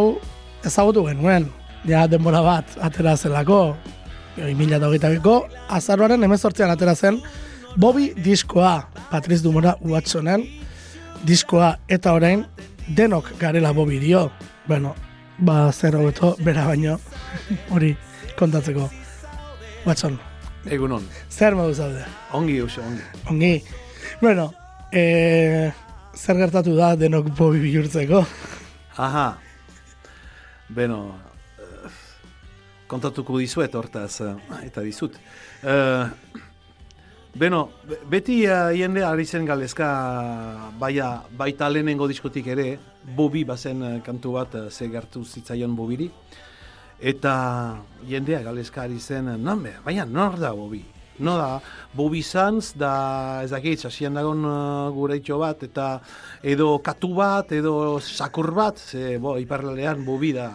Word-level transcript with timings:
Hau 0.00 0.14
ezagutu 0.64 1.02
genuen, 1.04 1.44
ja 1.84 2.06
denbora 2.08 2.40
bat 2.40 2.70
atera 2.80 3.12
zelako, 3.20 3.74
2008ko, 4.38 5.34
azaroaren 5.76 6.22
emezortzean 6.24 6.70
atera 6.72 6.94
zen, 6.94 7.18
Bobby 7.76 8.06
diskoa, 8.16 8.86
Patriz 9.10 9.42
Dumora 9.44 9.74
Watsonen, 9.84 10.46
diskoa 11.28 11.74
eta 11.92 12.14
orain, 12.16 12.46
denok 12.96 13.28
garela 13.42 13.74
Bobby 13.76 13.98
dio. 14.00 14.22
Bueno, 14.66 14.94
ba, 15.36 15.68
zer 15.72 15.98
hobeto, 16.00 16.32
bera 16.46 16.64
baino, 16.70 16.96
hori 17.68 17.92
kontatzeko. 18.40 18.88
Watson, 19.84 20.16
Egunon. 20.64 21.04
zer 21.28 21.58
modu 21.60 21.76
zaude? 21.76 22.08
Ongi, 22.32 22.56
Eusa, 22.64 22.80
ongi. 22.88 23.04
Ongi. 23.28 23.52
Bueno, 24.24 24.48
e, 24.92 25.04
zer 26.16 26.40
gertatu 26.40 26.80
da 26.80 26.94
denok 26.96 27.30
Bobby 27.36 27.60
bihurtzeko? 27.68 28.24
Aha. 28.96 29.28
Beno, 30.70 31.00
eh, 31.58 31.90
kontatuko 32.86 33.38
dizuet 33.38 33.74
hortaz, 33.74 34.20
eh, 34.22 34.34
eta 34.66 34.82
dizut. 34.86 35.16
Eh, 35.62 36.06
beno, 37.34 37.70
be- 37.86 38.00
beti 38.10 38.40
uh, 38.46 38.70
jende 38.74 39.04
ari 39.06 39.24
zen 39.24 39.44
galezka 39.46 39.88
baia, 40.78 41.22
baita 41.38 41.68
lehenengo 41.70 42.08
diskotik 42.10 42.46
ere, 42.50 42.78
Bobi 43.16 43.44
bazen 43.44 44.00
kantu 44.04 44.32
bat 44.34 44.54
uh, 44.54 44.64
ze 44.70 44.88
gertu 44.90 45.24
zitzaion 45.24 45.76
Bobiri. 45.76 46.10
Eta 47.00 47.80
jendea 48.08 48.42
galezka 48.42 48.82
ari 48.82 48.98
zen, 49.00 49.30
nanbe, 49.42 49.76
baina 49.84 50.04
nor 50.04 50.38
da 50.38 50.50
Bobi? 50.52 50.82
No 51.20 51.36
da, 51.36 51.60
Bobi 51.94 52.22
Sanz 52.24 52.72
da, 52.80 53.42
ez 53.44 53.50
dakit, 53.52 53.80
sasian 53.80 54.16
dagon 54.16 54.44
uh, 54.48 54.88
gure 54.96 55.20
itxo 55.20 55.38
bat, 55.40 55.62
eta 55.68 55.92
edo 56.42 56.72
katu 56.84 57.12
bat, 57.18 57.52
edo 57.52 58.00
sakur 58.00 58.50
bat, 58.56 58.80
ze, 58.80 59.18
bo, 59.20 59.36
iparraldean 59.38 60.04
Bobi 60.04 60.32
da, 60.36 60.50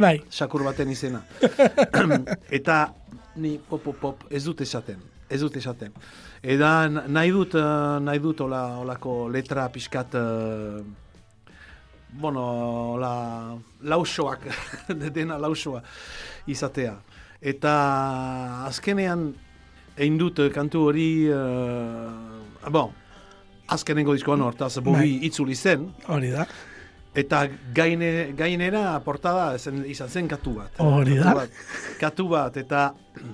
Bai, 0.00 0.16
sakur 0.32 0.62
baten 0.64 0.88
izena. 0.88 1.20
eta 2.58 2.76
ni 3.36 3.58
pop, 3.60 3.82
pop, 3.84 3.98
pop, 4.00 4.22
ez 4.32 4.40
dut 4.46 4.62
esaten, 4.64 5.02
ez 5.28 5.40
dut 5.42 5.58
esaten. 5.60 5.92
Eta 6.40 6.70
nahi 6.88 7.32
dut, 7.34 7.54
eh, 7.60 7.98
nahi 8.00 8.22
dut 8.24 8.40
ola, 8.40 8.62
olako 8.80 9.28
letra 9.28 9.68
pixkat, 9.68 10.16
eh, 10.16 11.52
bueno, 12.16 12.96
la, 12.98 13.12
lausoak, 13.92 14.48
dena 15.18 15.36
lausoa 15.38 15.82
izatea. 16.48 16.96
Eta 17.40 17.74
azkenean, 18.70 19.34
egin 19.96 20.18
dut 20.20 20.38
eh, 20.38 20.50
kantu 20.54 20.86
hori, 20.90 21.10
uh, 21.32 22.70
bon, 22.72 22.92
azkenengo 23.70 24.14
diskoan 24.16 24.42
hortaz, 24.44 24.76
bobi 24.78 25.16
Bai. 25.16 25.26
itzuli 25.28 25.56
zen, 25.56 25.88
hori 26.08 26.32
da. 26.34 26.46
Eta 27.20 27.42
gaine, 27.74 28.30
gainera 28.38 28.84
portada 29.02 29.58
zen, 29.58 29.82
izan 29.90 30.08
zen 30.08 30.28
katu 30.30 30.54
bat. 30.60 30.78
Hori 30.78 31.18
da. 31.18 31.32
Katu 31.32 31.38
bat, 31.40 31.62
katu 32.00 32.28
bat, 32.30 32.56
eta 32.62 32.84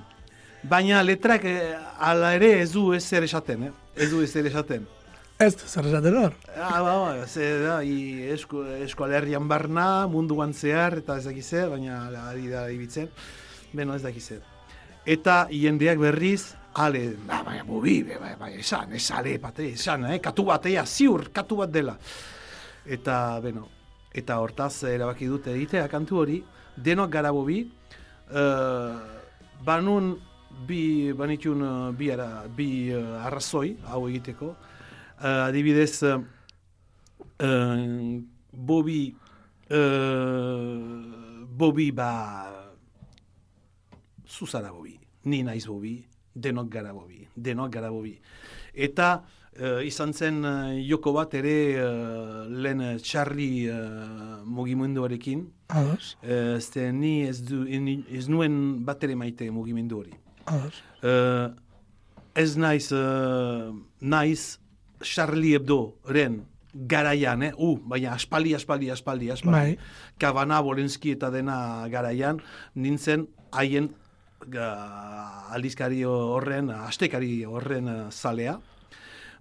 baina 0.72 1.02
letrak 1.04 1.44
eh, 1.44 1.76
ala 2.00 2.34
ere 2.38 2.54
ez 2.62 2.70
du 2.72 2.92
ez 2.96 3.04
zer 3.04 3.26
esaten, 3.28 3.68
eh? 3.68 3.72
Ez 3.96 4.10
du 4.12 4.22
ez 4.24 4.30
zer 4.32 4.48
esaten. 4.48 4.88
Ez 5.38 5.52
du 5.54 5.68
zer 5.68 5.86
esaten 5.92 6.16
hor. 6.16 6.36
Ah, 6.56 6.80
ba, 6.80 6.96
ba, 7.04 7.26
ze 7.28 7.52
da, 7.62 7.78
i, 7.84 8.24
esko, 8.32 8.64
eskoalerrian 8.88 9.48
barna, 9.48 10.06
munduan 10.08 10.56
zehar, 10.56 11.02
eta 11.04 11.20
ez 11.20 11.28
dakiz 11.28 11.46
zer, 11.46 11.68
baina 11.76 12.06
ari 12.30 12.48
da 12.48 12.68
ibitzen. 12.72 13.12
Beno, 13.76 13.94
ez 13.94 14.04
dakiz 14.04 14.24
zer. 14.24 14.55
Eta 15.06 15.46
jendeak 15.54 16.00
berriz, 16.02 16.56
ale, 16.74 17.14
ba, 17.28 17.42
baina, 17.46 17.62
bobi, 17.64 18.02
be, 18.02 18.18
bai, 18.18 18.34
bai, 18.36 18.56
esan, 18.58 18.92
esale, 18.98 19.38
bate, 19.38 19.68
esan, 19.76 20.04
eh? 20.10 20.18
katu 20.20 20.44
bat, 20.48 20.66
ea, 20.66 20.82
ziur, 20.82 21.28
katu 21.32 21.60
bat 21.62 21.70
dela. 21.70 21.94
Eta, 22.84 23.38
beno, 23.40 23.68
eta 24.10 24.40
hortaz 24.42 24.82
erabaki 24.90 25.28
dute 25.30 25.54
egitea 25.54 25.86
kantu 25.92 26.18
hori, 26.24 26.40
denok 26.76 27.12
gara 27.12 27.30
bobi, 27.32 27.60
uh, 28.34 28.98
banun 29.64 30.10
bi, 30.66 31.12
banitun 31.16 31.62
uh, 31.62 31.92
bi, 31.96 32.10
ara, 32.10 32.28
bi 32.50 32.68
uh, 32.90 33.22
arrazoi, 33.28 33.76
hau 33.92 34.08
egiteko, 34.10 34.50
uh, 34.50 35.46
adibidez, 35.46 36.02
uh, 36.02 36.18
bobi, 38.52 39.00
uh, 39.70 40.82
bobi 41.56 41.90
ba, 41.94 42.12
zuzara 44.26 44.72
bobi, 44.72 44.95
ni 45.26 45.42
naiz 45.46 45.66
bobi, 45.66 45.98
denok 46.34 46.68
gara 46.70 46.92
bobi, 46.94 47.26
denok 47.36 47.72
gara 47.74 47.90
bobi. 47.90 48.14
Eta 48.74 49.22
eh, 49.56 49.82
izan 49.88 50.12
zen 50.14 50.42
eh, 50.44 50.80
joko 50.88 51.12
bat 51.16 51.34
ere 51.34 51.54
eh, 51.74 52.46
lehen 52.48 52.80
eh, 52.84 52.96
Charlie 53.02 53.66
uh, 53.72 54.42
mugimenduarekin, 54.44 55.46
Ados, 55.68 56.12
uh, 56.22 56.58
zte 56.62 56.92
ni 56.94 57.24
ez, 57.26 57.40
du, 57.42 57.64
ni- 57.64 58.04
ez 58.14 58.28
nuen 58.30 58.84
bat 58.86 59.02
ere 59.02 59.16
maite 59.18 59.48
mugimendu 59.50 59.98
hori. 60.04 60.12
ados. 60.46 60.82
Eh, 61.02 61.48
ez 62.38 62.52
naiz, 62.56 62.92
eh, 62.92 63.72
naiz 64.00 64.58
Charlie 65.02 65.56
Hebdo-ren 65.56 66.44
garaian, 66.72 67.42
eh? 67.42 67.52
U, 67.58 67.78
baina 67.88 68.12
aspaldi, 68.14 68.52
aspaldi, 68.54 68.90
aspaldi, 68.92 69.30
aspaldi. 69.32 69.74
Bai. 69.74 69.78
Kabana, 70.20 70.60
Bolenski 70.62 71.14
eta 71.16 71.30
dena 71.32 71.88
garaian, 71.90 72.38
nintzen 72.76 73.26
haien 73.56 73.90
aldizkari 74.54 76.02
horren, 76.06 76.70
astekari 76.70 77.44
horren 77.44 77.88
eh, 77.88 77.98
zalea, 78.10 78.56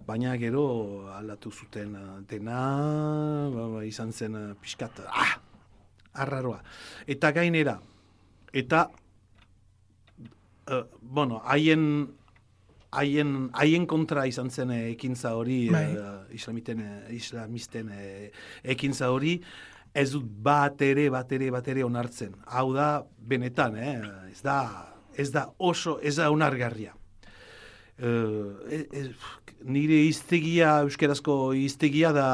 baina 0.06 0.36
gero 0.38 1.08
aldatu 1.14 1.50
zuten 1.50 1.94
eh, 1.94 2.20
dena, 2.28 2.60
ba, 3.52 3.68
ba, 3.76 3.84
izan 3.84 4.12
zen 4.12 4.36
eh, 4.36 4.54
pixkat, 4.60 5.04
ah, 5.06 5.38
arraroa. 6.14 6.62
Eta 7.06 7.32
gainera, 7.32 7.78
eta, 8.52 8.88
eh, 10.68 10.84
bueno, 11.00 11.42
haien 11.44 12.08
haien, 12.96 13.50
haien 13.56 13.86
kontra 13.86 14.26
izan 14.28 14.50
zen 14.50 14.72
ekintza 14.76 15.34
hori, 15.36 15.68
Bai. 15.72 15.84
eh, 15.92 16.34
islamiten, 16.38 16.80
eh, 16.80 17.14
islamisten 17.16 17.90
eh, 17.92 18.30
ekintza 18.64 19.10
hori, 19.12 19.36
ez 19.96 20.10
dut 20.12 20.26
bat 20.26 20.80
ere, 20.82 21.08
bat 21.10 21.30
ere, 21.32 21.50
bat 21.50 21.68
ere 21.68 21.84
onartzen. 21.84 22.34
Hau 22.46 22.72
da, 22.74 23.04
benetan, 23.18 23.76
eh? 23.76 23.96
ez 24.30 24.42
da, 24.44 24.58
ez 25.18 25.30
da 25.32 25.48
oso, 25.58 25.98
ez 26.02 26.16
da 26.16 26.30
onargarria. 26.30 26.92
Uh, 27.96 28.52
nire 29.64 30.02
iztegia, 30.04 30.80
euskerazko 30.84 31.54
iztegia 31.56 32.10
da 32.12 32.26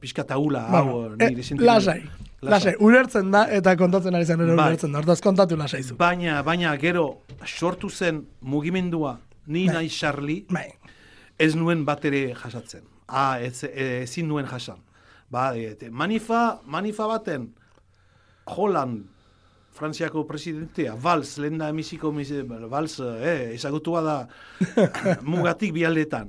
pixka 0.00 0.22
taula, 0.28 0.62
hau, 0.70 1.00
nire 1.16 1.32
eh, 1.32 1.42
sentimendu- 1.42 1.66
lasai, 1.66 2.02
lasai, 2.46 2.74
ulertzen 2.78 3.32
da 3.34 3.42
eta 3.50 3.74
kontatzen 3.76 4.14
ari 4.14 4.24
zen 4.28 4.40
ere 4.44 4.54
Bai. 4.54 4.68
ulertzen 4.70 4.92
da. 4.92 5.00
Hortaz 5.02 5.18
kontatu 5.20 5.58
lasai 5.58 5.82
zu. 5.82 5.96
Baina, 5.98 6.42
baina 6.46 6.76
gero 6.78 7.22
sortu 7.44 7.90
zen 7.90 8.22
mugimendua 8.40 9.18
ni 9.46 9.66
Bai. 9.66 9.74
nahi 9.74 9.88
Charlie, 9.90 10.44
Bai, 10.48 10.68
ez 11.38 11.56
nuen 11.58 11.84
bat 11.84 12.04
ere 12.04 12.28
jasatzen. 12.34 12.86
Ah, 13.08 13.40
ez, 13.42 13.64
eh, 13.64 14.02
ezin 14.04 14.28
nuen 14.28 14.46
jasan. 14.46 14.78
Ba, 15.30 15.56
et, 15.56 15.82
manifa, 15.90 16.60
manifa 16.66 17.06
baten, 17.06 17.50
Holland, 18.46 19.06
Frantziako 19.80 20.26
presidentea, 20.28 20.92
Valls, 21.00 21.38
lehen 21.40 21.56
da 21.58 21.70
emisiko, 21.72 22.12
Valls, 22.68 22.98
eh, 23.00 23.54
ezagutua 23.54 24.02
da 24.04 24.16
mugatik 25.32 25.72
bialdetan. 25.72 26.28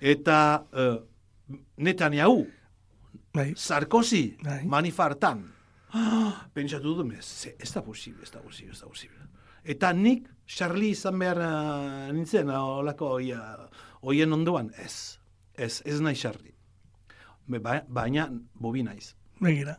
Eta 0.00 0.36
eh, 0.70 1.00
Netanyahu, 1.76 2.44
bai, 3.34 3.52
Sarkozy, 3.56 4.36
Bai. 4.44 4.60
manifa 4.70 5.08
hartan. 5.08 5.42
Ah, 5.94 6.46
pentsatu 6.54 6.94
dut, 6.94 7.12
ez, 7.18 7.72
da 7.74 7.82
posible, 7.82 8.22
ez 8.22 8.30
da 8.30 8.40
posible, 8.42 8.72
ez 8.72 8.80
da 8.80 8.86
posible. 8.86 9.26
Eta 9.64 9.92
nik, 9.92 10.28
Charlie 10.46 10.92
izan 10.92 11.18
behar 11.18 11.40
uh, 11.40 12.12
nintzen, 12.12 12.50
olako 12.50 13.14
oia, 13.18 13.40
oien 14.02 14.32
ondoan, 14.32 14.70
ez, 14.78 15.18
ez, 15.54 15.80
ez 15.86 16.00
nahi 16.00 16.18
Charlie. 16.18 16.54
Ba, 17.46 17.80
baina, 17.88 18.28
bobi 18.54 18.82
naiz. 18.86 19.14
begira. 19.40 19.78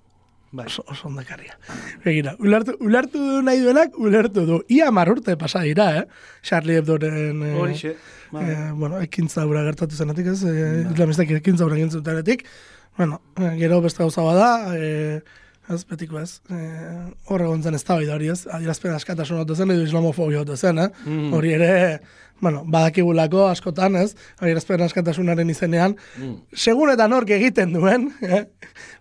Bai. 0.55 0.65
Oso, 0.69 0.85
oso 0.87 1.09
ondakaria. 1.09 1.57
Begira, 2.05 2.35
ulertu, 2.39 2.77
ulertu 2.79 3.21
nahi 3.43 3.59
duenak, 3.59 3.97
ulertu 3.99 4.45
du. 4.47 4.59
Ia 4.71 4.87
mar 4.95 5.09
urte 5.11 5.35
pasa 5.41 5.61
dira, 5.67 5.87
eh? 5.99 6.03
Charlie 6.47 6.77
Hebdoren... 6.79 7.41
Eh, 7.43 7.55
Horixe, 7.59 7.95
bai. 8.31 8.43
eh, 8.53 8.69
bueno, 8.71 9.01
ekintza 9.03 9.43
hura 9.49 9.65
gertatu 9.67 9.97
zenetik, 9.99 10.29
ez? 10.31 10.43
Eh, 10.47 10.85
Islamistak 10.93 11.33
ekintza 11.41 11.67
hura 11.67 11.75
egin 11.75 11.91
zutenetik. 11.91 12.45
Bueno, 12.95 13.19
eh, 13.35 13.51
gero 13.59 13.81
beste 13.83 14.03
gauza 14.05 14.23
bada, 14.23 14.49
eh, 14.79 15.19
ez, 15.69 15.83
betiko 15.89 16.19
ez, 16.21 16.41
eh, 16.51 17.07
hor 17.29 17.41
egon 17.41 17.63
zen 17.63 17.73
ez 17.77 17.83
da 17.87 17.95
hori 17.95 18.29
ez, 18.29 18.45
adierazpen 18.47 18.93
askatasun 18.93 19.41
hau 19.41 19.55
zen, 19.55 19.71
edo 19.71 19.83
islamofobia 19.87 20.43
hau 20.43 20.55
zen, 20.57 20.77
eh? 20.79 20.89
Mm. 21.05 21.33
Hori 21.33 21.53
ere, 21.55 21.69
bueno, 22.41 22.63
badakigulako 22.67 23.47
askotan, 23.47 23.95
ez, 23.95 24.15
adierazpen 24.39 24.81
askatasunaren 24.85 25.49
izenean, 25.49 25.95
Mm. 26.19 26.35
segun 26.53 26.91
eta 26.91 27.07
nork 27.07 27.29
egiten 27.29 27.73
duen, 27.73 28.11
eh? 28.21 28.43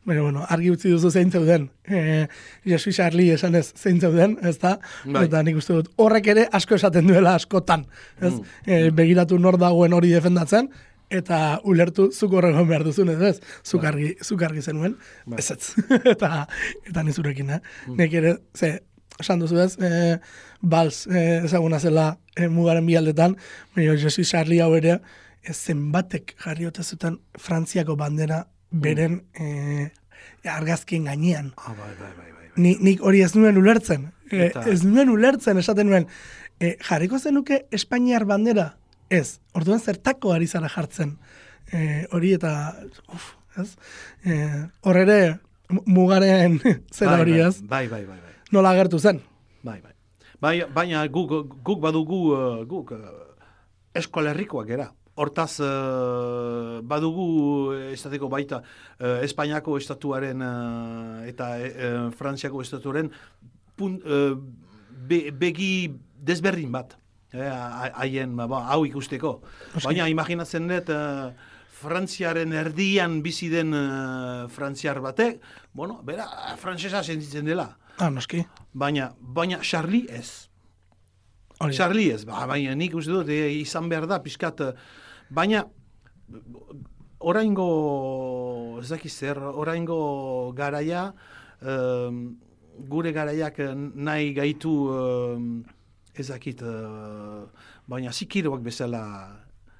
Baina, 0.04 0.22
bueno, 0.22 0.46
argi 0.48 0.70
utzi 0.70 0.90
duzu 0.90 1.10
zein 1.10 1.30
zeuden, 1.30 1.68
eh, 1.84 2.26
Jesu 2.64 2.92
Charlie 2.92 3.32
esan 3.34 3.54
ez 3.54 3.72
zein 3.76 4.00
zeuden, 4.00 4.38
ez 4.42 4.58
da? 4.58 4.78
Bai. 5.04 5.24
Eta 5.26 5.42
nik 5.42 5.56
uste 5.56 5.74
dut, 5.74 5.92
horrek 5.96 6.26
ere 6.26 6.48
asko 6.52 6.74
esaten 6.76 7.06
duela 7.06 7.34
askotan, 7.34 7.86
ez? 8.20 8.34
Eh, 8.66 8.90
begiratu 8.90 9.38
nor 9.38 9.58
dagoen 9.58 9.92
hori 9.92 10.10
defendatzen, 10.10 10.70
eta 11.14 11.40
ulertu 11.70 12.08
zuk 12.12 12.34
horregon 12.38 12.66
behar 12.68 12.84
duzun 12.86 13.12
edo 13.12 13.28
ez, 13.28 13.38
zuk 13.62 13.82
Bai. 13.82 13.92
argi, 13.92 14.10
zuk 14.22 14.42
argi 14.42 14.62
zenuen, 14.62 14.96
Bai. 15.26 15.38
ez 15.38 15.50
ez, 15.54 15.74
eta, 16.14 16.46
eta 16.88 17.06
nizurekin, 17.06 17.54
eh? 17.56 17.60
Mm. 17.86 17.96
Nek 18.00 18.16
ere, 18.20 18.34
ze, 18.56 18.72
esan 19.22 19.42
duzu 19.42 19.60
ez, 19.62 19.74
e, 19.78 20.18
bals, 20.60 21.04
e, 21.06 21.24
ezaguna 21.44 21.78
zela 21.80 22.08
e, 22.34 22.48
mugaren 22.48 22.86
bialdetan, 22.86 23.36
baina 23.76 23.96
Josi 24.00 24.26
Charlie 24.26 24.62
hau 24.64 24.72
ere, 24.76 24.98
ez 25.44 25.56
zenbatek 25.56 26.34
jarri 26.40 26.66
ote 26.66 26.82
zuten 26.82 27.18
Frantziako 27.40 27.98
bandera 28.00 28.44
beren 28.70 29.20
e, 29.38 29.90
argazkien 30.48 31.04
gainean. 31.10 31.52
Ah, 31.56 31.74
bai, 31.76 31.92
bai, 31.98 32.12
bai, 32.16 32.30
bai. 32.32 32.48
Ni, 32.56 32.76
nik 32.80 33.02
hori 33.02 33.20
ez 33.24 33.34
nuen 33.36 33.58
ulertzen. 33.60 34.08
E, 34.30 34.50
ez 34.70 34.80
nuen 34.86 35.10
ulertzen, 35.12 35.58
esaten 35.60 35.90
nuen. 35.90 36.08
E, 36.62 36.76
jarriko 36.88 37.18
zenuke 37.18 37.64
Espainiar 37.74 38.24
bandera? 38.30 38.72
Ez. 39.14 39.38
Orduan 39.54 39.80
zertako 39.80 40.32
ari 40.34 40.46
zara 40.50 40.68
jartzen. 40.72 41.16
E, 41.72 42.04
hori 42.12 42.32
eta, 42.36 42.50
uf, 43.14 43.30
ez? 43.60 43.68
E, 44.26 44.38
hor 44.82 44.98
ere, 45.00 45.18
mu- 45.70 45.84
mugaren 45.98 46.58
zera 46.96 47.14
Bai, 47.16 47.20
hori 47.22 47.36
bai, 47.38 47.44
ez? 47.48 47.60
Bai, 47.62 47.84
bai, 47.92 48.02
bai, 48.08 48.18
bai. 48.20 48.34
Nola 48.54 48.72
agertu 48.74 48.98
zen? 48.98 49.20
Bai, 49.64 49.78
bai. 49.84 49.92
Bai, 50.42 50.56
baina 50.76 51.06
guk, 51.08 51.30
guk 51.64 51.80
badugu, 51.80 52.18
uh, 52.34 52.64
guk 52.68 52.90
eskolerrikoak 53.96 54.66
gera. 54.68 54.90
Hortaz, 55.14 55.60
uh, 55.62 56.80
badugu, 56.82 57.26
eh, 57.76 57.92
esateko 57.94 58.26
baita, 58.32 58.58
uh, 58.98 59.20
Espainiako 59.22 59.76
estatuaren 59.78 60.42
uh, 60.42 61.22
eta 61.30 61.52
Frantziako 62.18 62.64
estatuaren 62.66 63.12
pun, 63.78 63.94
be, 65.08 65.20
begi 65.30 65.70
desberdin 66.18 66.74
bat. 66.74 66.96
Eh, 67.34 67.50
ha- 67.50 67.90
haien, 68.00 68.36
ba, 68.38 68.46
ba, 68.48 68.62
hau 68.72 68.84
ikusteko. 68.86 69.40
Noski. 69.74 69.88
Baina 69.90 70.08
imaginatzen 70.08 70.68
dut, 70.70 70.88
uh, 70.94 71.32
Frantziaren 71.74 72.52
erdian 72.56 73.18
bizi 73.22 73.50
den 73.52 73.74
uh, 73.74 74.46
Frantziar 74.48 75.02
batek, 75.04 75.40
bueno, 75.74 75.98
bera, 76.06 76.24
frantsesa 76.56 77.02
sentitzen 77.04 77.44
dela. 77.44 77.66
Ah, 77.98 78.08
noski. 78.10 78.40
Baina, 78.72 79.10
baina 79.20 79.58
Charlie 79.62 80.06
ez. 80.08 80.48
Hori. 81.60 81.74
Charlie 81.76 82.08
ez, 82.14 82.24
ba, 82.26 82.46
baina 82.50 82.72
nik 82.74 82.94
uste 82.98 83.12
dut 83.14 83.28
e, 83.30 83.36
izan 83.60 83.88
behar 83.90 84.06
da, 84.10 84.18
pixkat, 84.22 84.60
eh, 84.64 84.72
baina 85.30 85.60
oraingo, 87.20 88.78
ez 88.82 88.88
dakiz 88.90 89.12
zer, 89.14 89.38
oraingo 89.38 90.52
garaia, 90.56 91.06
em, 91.62 92.18
gure 92.90 93.12
garaiak 93.14 93.58
eh, 93.62 93.70
nahi 93.76 94.32
gaitu, 94.36 94.74
em, 94.98 95.46
ez 96.16 96.28
dakit, 96.28 96.62
eh, 96.62 97.44
baina 97.86 98.12
zikiroak 98.12 98.62
bezala 98.62 99.02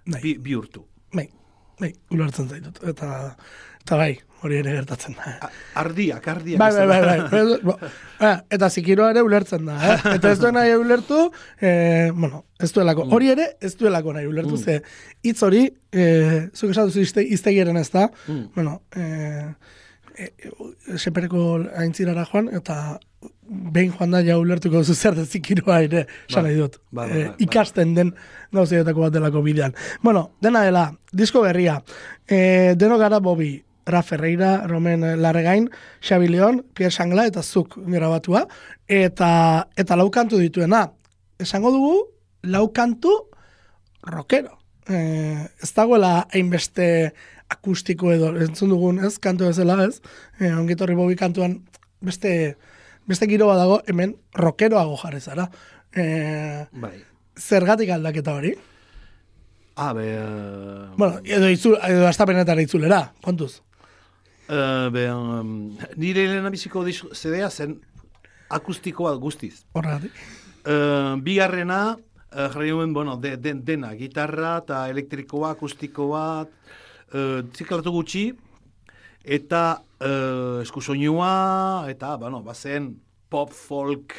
Bai. 0.06 0.20
bi, 0.22 0.36
bihurtu. 0.38 0.84
Bai, 1.14 1.28
bai, 1.80 1.92
ulertzen 2.10 2.48
zaitut. 2.48 2.80
Eta, 2.90 3.36
eta 3.84 3.96
bai, 3.96 4.18
hori 4.42 4.56
ere 4.60 4.72
gertatzen 4.76 5.14
da. 5.16 5.36
A- 5.46 5.50
Ardiak, 5.80 6.26
ardiak. 6.28 6.58
Bai, 6.60 6.70
bai, 6.74 6.86
bai, 6.86 7.20
bai. 7.30 7.60
Bo, 7.62 7.76
eh, 8.20 8.34
eta 8.50 8.68
zikiroa 8.70 9.10
ere 9.14 9.22
ulertzen 9.22 9.64
da, 9.66 9.76
eh? 9.94 9.96
Eta 10.18 10.32
ez 10.34 10.38
duen 10.42 10.54
nahi 10.58 10.74
ulertu, 10.76 11.30
eh, 11.60 12.10
bueno, 12.14 12.44
ez 12.60 12.72
duelako. 12.72 13.06
Hori 13.14 13.30
ere, 13.36 13.46
ez 13.60 13.74
duelako 13.80 14.12
nahi 14.18 14.26
ulertu, 14.26 14.58
ze 14.58 14.80
hitz 15.22 15.40
hori, 15.42 15.64
eh, 15.92 16.48
zuk 16.54 16.70
esan 16.74 16.90
duzu 16.90 17.00
izte, 17.06 17.22
iztegieren 17.24 17.76
ez 17.80 17.90
da, 17.94 18.08
Mm. 18.28 18.44
bueno, 18.54 18.82
eh, 18.96 19.54
e, 20.16 20.24
e, 20.38 20.98
sepereko 20.98 21.64
aintzirara 21.76 22.24
joan, 22.30 22.48
eta 22.54 22.98
behin 23.48 23.92
joan 23.92 24.10
da 24.10 24.20
ja 24.24 24.38
ulertuko 24.38 24.80
duzu 24.80 24.94
zer 24.94 25.14
da 25.14 25.24
zikiroa 25.24 25.80
ere, 25.84 26.06
esan 26.28 26.42
Bai, 26.42 26.50
nahi 26.52 26.60
dut. 26.60 26.78
bai, 26.90 27.08
bai, 27.08 27.18
Eh, 27.18 27.24
bai, 27.24 27.28
bai. 27.28 27.36
ikasten 27.46 27.94
den 27.94 28.14
gauzeetako 28.52 29.00
bat 29.00 29.12
delako 29.12 29.42
bidean. 29.42 29.74
Bueno, 30.02 30.30
dena 30.40 30.62
dela, 30.64 30.92
disko 31.12 31.42
berria, 31.42 31.82
eh, 32.28 32.74
deno 32.76 32.98
gara 32.98 33.20
Bobi, 33.20 33.62
Ra 33.86 34.00
Ferreira, 34.02 34.66
Romen 34.66 35.02
Larregain, 35.20 35.68
Xabi 36.00 36.28
Leon, 36.28 36.62
Pierre 36.72 36.90
Sangla 36.90 37.26
eta 37.26 37.42
zuk 37.42 37.76
grabatua, 37.84 38.46
eta, 38.88 39.68
eta 39.76 39.96
lau 39.96 40.10
kantu 40.10 40.38
dituena. 40.38 40.86
Esango 41.38 41.70
dugu, 41.70 42.06
lau 42.44 42.72
kantu 42.72 43.12
rockero. 44.02 44.58
Eh, 44.88 45.48
ez 45.62 45.72
dagoela 45.74 46.26
hainbeste 46.32 47.12
akustiko 47.48 48.10
edo, 48.12 48.30
entzun 48.40 48.70
dugun, 48.72 48.98
ez, 49.04 49.18
kantu 49.18 49.46
bezala, 49.50 49.84
ez? 49.84 50.00
Eh, 50.40 50.52
ongitorri 50.56 50.94
Bobi 50.96 51.16
kantuan 51.16 51.58
beste, 52.00 52.56
beste 53.06 53.28
giro 53.28 53.48
bat 53.50 53.58
dago, 53.60 53.80
hemen 53.86 54.16
rockeroago 54.34 54.96
jarri 55.02 55.20
zara. 55.20 55.48
Eh, 55.94 56.66
Bai. 56.72 56.96
zergatik 57.36 57.90
aldaketa 57.90 58.34
hori? 58.34 58.54
Ah, 59.76 59.92
be, 59.92 60.06
eh, 60.14 60.88
Bueno, 60.96 61.20
edo, 61.24 61.48
itzu, 61.50 61.74
edo 61.82 62.06
astapenetara 62.06 62.62
itzulera, 62.62 63.12
kontuz. 63.22 63.60
Eh, 64.48 64.88
be, 64.92 65.10
um, 65.10 65.76
nire 65.96 66.26
lehena 66.28 66.50
biziko 66.50 66.84
zedea 67.12 67.50
zen 67.50 67.80
akustikoa 68.50 69.14
guztiz. 69.16 69.64
Horregatik. 69.72 70.12
Uh, 70.64 71.20
bigarrena, 71.20 71.96
uh, 72.32 72.48
jarri 72.52 72.70
nuen, 72.70 72.92
bueno, 72.94 73.16
de, 73.20 73.36
de, 73.36 73.52
dena, 73.54 73.90
gitarra 73.98 74.58
eta 74.62 74.88
elektrikoa, 74.88 75.50
akustikoa, 75.56 76.46
uh, 77.12 77.42
ziklatu 77.52 77.92
gutxi, 77.92 78.30
eta 79.24 79.82
uh, 80.04 80.60
eskusoinua, 80.62 81.88
eta, 81.90 82.14
bueno, 82.20 82.42
bazen 82.44 82.92
pop, 83.28 83.52
folk 83.52 84.14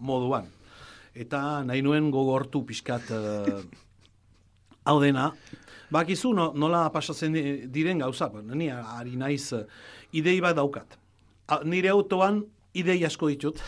moduan. 0.00 0.48
Eta 1.18 1.62
nahi 1.66 1.82
nuen 1.82 2.10
gogortu 2.14 2.64
pixkat 2.66 3.10
uh, 3.14 3.62
hau 4.88 4.98
dena. 5.02 5.30
Bakizu 5.92 6.34
no, 6.36 6.52
nola 6.54 6.86
pasatzen 6.92 7.34
di- 7.34 7.66
diren 7.72 8.00
gauza, 8.02 8.28
ba, 8.32 8.42
ni 8.42 8.70
ari 8.70 9.16
naiz 9.16 9.52
uh, 9.56 9.64
idei 10.12 10.40
bat 10.40 10.56
daukat. 10.56 10.98
A, 11.48 11.62
nire 11.64 11.90
autoan 11.92 12.42
idei 12.78 13.04
asko 13.06 13.30
ditut. 13.32 13.60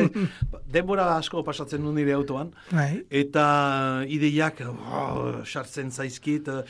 Denbora 0.74 1.08
asko 1.16 1.42
pasatzen 1.46 1.84
du 1.84 1.92
nire 1.96 2.14
autoan. 2.16 2.52
Bai. 2.70 3.02
Eta 3.10 3.46
ideiak 4.12 4.62
oh, 4.68 5.42
sartzen 5.44 5.90
zaizkit 5.90 6.50
eh, 6.52 6.60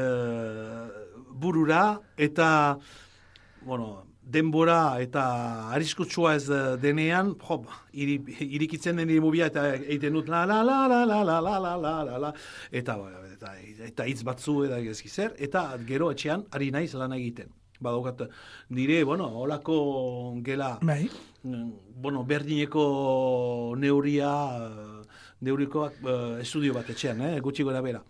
eh, 0.00 0.88
burura 1.30 1.84
eta 2.18 2.50
bueno, 3.62 4.04
denbora 4.22 5.00
eta 5.02 5.24
arriskutsua 5.74 6.34
ez 6.38 6.48
eh, 6.50 6.76
denean, 6.82 7.34
jo, 7.46 7.60
iri, 7.92 8.18
irikitzen 8.46 9.00
den 9.00 9.08
nire 9.10 9.22
mubia 9.24 9.48
eta 9.50 9.66
egiten 9.78 10.18
dut 10.18 10.28
la 10.28 10.44
la 10.46 10.62
la 10.62 10.86
la 10.86 11.04
la 11.04 11.22
la 11.24 11.40
la 11.40 11.58
la 11.58 11.76
la 11.76 11.94
la 12.04 12.18
la 12.26 12.34
eta 12.70 12.98
eta 13.32 13.54
eta 13.88 14.06
hitz 14.06 14.22
batzu 14.22 14.64
eta 14.68 14.78
ezki 14.92 15.08
zer 15.08 15.34
eta 15.38 15.64
gero 15.88 16.10
etxean 16.12 16.46
ari 16.52 16.70
naiz 16.70 16.92
lan 16.94 17.16
egiten. 17.16 17.50
Badaukat 17.80 18.26
nire, 18.76 19.04
bueno, 19.04 19.26
holako 19.40 20.36
gela 20.44 20.78
Bai. 20.82 21.08
Mm, 21.42 21.72
bueno, 21.96 22.24
berdineko 22.24 23.74
neuria, 23.78 24.30
eh, 24.60 25.20
neurikoak 25.40 25.94
eh, 26.04 26.42
estudio 26.42 26.74
bat 26.76 26.90
etxean, 26.92 27.22
eh, 27.24 27.40
gutxi 27.40 27.64
gora 27.64 27.80
bera. 27.80 28.02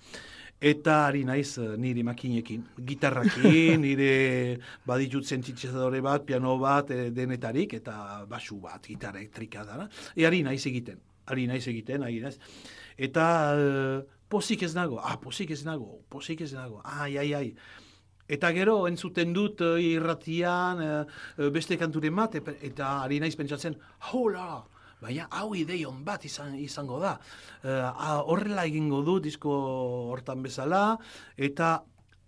Eta 0.60 1.06
ari 1.08 1.22
naiz 1.24 1.56
eh, 1.56 1.72
nire 1.80 2.02
makinekin, 2.04 2.66
gitarrakin, 2.84 3.80
nire 3.86 4.58
baditut 4.84 5.24
sintetisadore 5.24 6.02
bat, 6.04 6.26
piano 6.28 6.58
bat, 6.60 6.90
eh, 6.92 7.08
denetarik, 7.16 7.78
eta 7.78 8.26
basu 8.28 8.58
bat, 8.60 8.84
gitarra 8.84 9.22
elektrika 9.22 9.64
da. 9.64 9.86
E 10.12 10.26
ari 10.28 10.42
naiz 10.44 10.60
egiten, 10.68 10.98
ari 11.32 11.46
naiz 11.48 11.64
egiten, 11.72 12.04
ari 12.04 12.20
naiz. 12.20 12.36
Eta 13.00 13.24
eh, 13.56 14.02
pozik 14.28 14.66
ez 14.68 14.74
nago, 14.76 14.98
ah, 15.00 15.16
pozik 15.22 15.54
ez 15.56 15.62
nago, 15.64 16.02
pozik 16.12 16.44
ez 16.44 16.52
nago, 16.52 16.82
ai, 16.84 17.16
ai, 17.16 17.32
ai. 17.38 17.48
Eta 18.30 18.52
gero 18.54 18.84
entzuten 18.86 19.32
dut 19.34 19.64
irratian 19.82 20.78
beste 21.50 21.74
kanturen 21.80 22.14
bat 22.14 22.36
eta 22.38 22.92
ari 23.00 23.18
naiz 23.18 23.32
pentsatzen, 23.34 23.74
hola, 24.12 24.60
baina 25.00 25.26
hau 25.30 25.54
ideion 25.56 26.02
bat 26.04 26.24
izan, 26.24 26.54
izango 26.60 26.98
da. 27.00 27.14
Eh, 27.64 27.68
ah, 27.70 28.20
horrela 28.26 28.64
egingo 28.68 29.02
du 29.02 29.18
disko 29.20 29.50
hortan 30.12 30.42
bezala 30.42 30.98
eta 31.36 31.82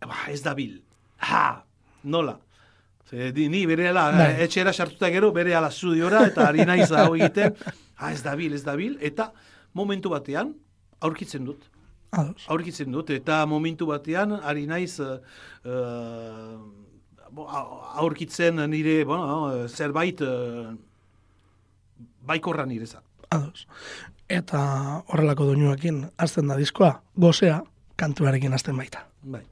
ba, 0.07 0.17
ez 0.29 0.41
da 0.43 0.55
bil. 0.55 0.81
Ha, 1.23 1.63
nola? 2.05 2.39
Ze, 3.09 3.31
di, 3.33 3.49
ni 3.49 3.67
bere 3.67 3.93
Bai. 3.93 4.41
etxera 4.43 4.73
sartuta 4.73 5.11
gero 5.11 5.33
bere 5.33 5.55
ala 5.55 5.71
studiora 5.71 6.27
eta 6.27 6.49
ari 6.49 6.65
naiz 6.65 6.91
hau 6.93 7.15
egiten, 7.15 7.55
ha, 7.97 8.13
ez 8.13 8.23
da 8.23 8.35
bil, 8.37 8.55
ez 8.55 8.63
da 8.65 8.75
bil, 8.77 8.97
eta 9.01 9.33
momentu 9.75 10.09
batean 10.11 10.55
aurkitzen 11.01 11.45
dut 11.45 11.69
Ados. 12.13 12.45
aurkitzen 12.49 12.91
dut, 12.93 13.11
eta 13.11 13.45
momentu 13.47 13.87
batean, 13.87 14.33
ari 14.43 14.67
naiz, 14.67 14.99
uh, 15.01 15.19
a- 17.49 17.69
aurkitzen 18.03 18.57
nire, 18.71 19.05
bueno, 19.05 19.67
zerbait 19.69 20.21
uh, 20.21 20.73
baikorra 22.27 22.67
nireza. 22.67 23.03
Ados. 23.31 23.67
Eta 24.31 24.61
horrelako 25.09 25.47
doinuekin 25.51 26.07
hasten 26.19 26.49
da 26.49 26.57
diskoa, 26.57 27.03
gozea, 27.21 27.63
kantuarekin 27.97 28.53
hasten 28.53 28.77
baita. 28.77 29.07
Bai. 29.23 29.43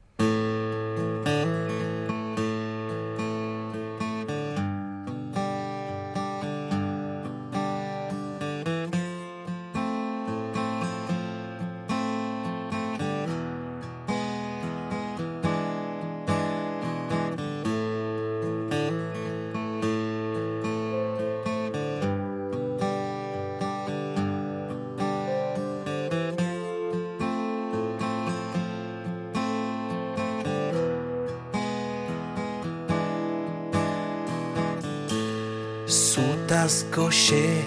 Zutazko 36.51 37.07
xe 37.11 37.63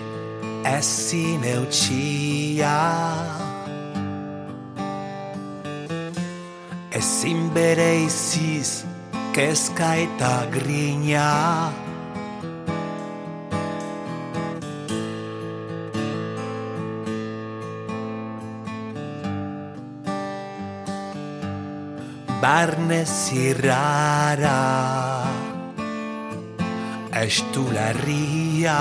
ezin 0.68 1.44
eutxia 1.56 2.76
Ezin 6.92 7.48
bere 7.56 8.04
iziz 8.04 8.84
kezka 9.32 9.96
eta 10.04 10.36
grina 10.52 11.72
Barne 22.42 23.06
zirrara 23.06 25.23
Estularria. 27.24 28.80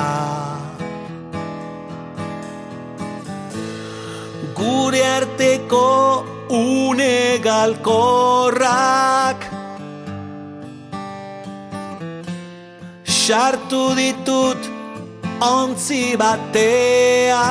Gure 4.58 5.02
arteko 5.06 6.26
une 6.50 7.38
galkorrak 7.46 9.40
Sartu 13.04 13.94
ditut 13.94 14.62
ontzi 15.38 16.16
batean 16.18 17.42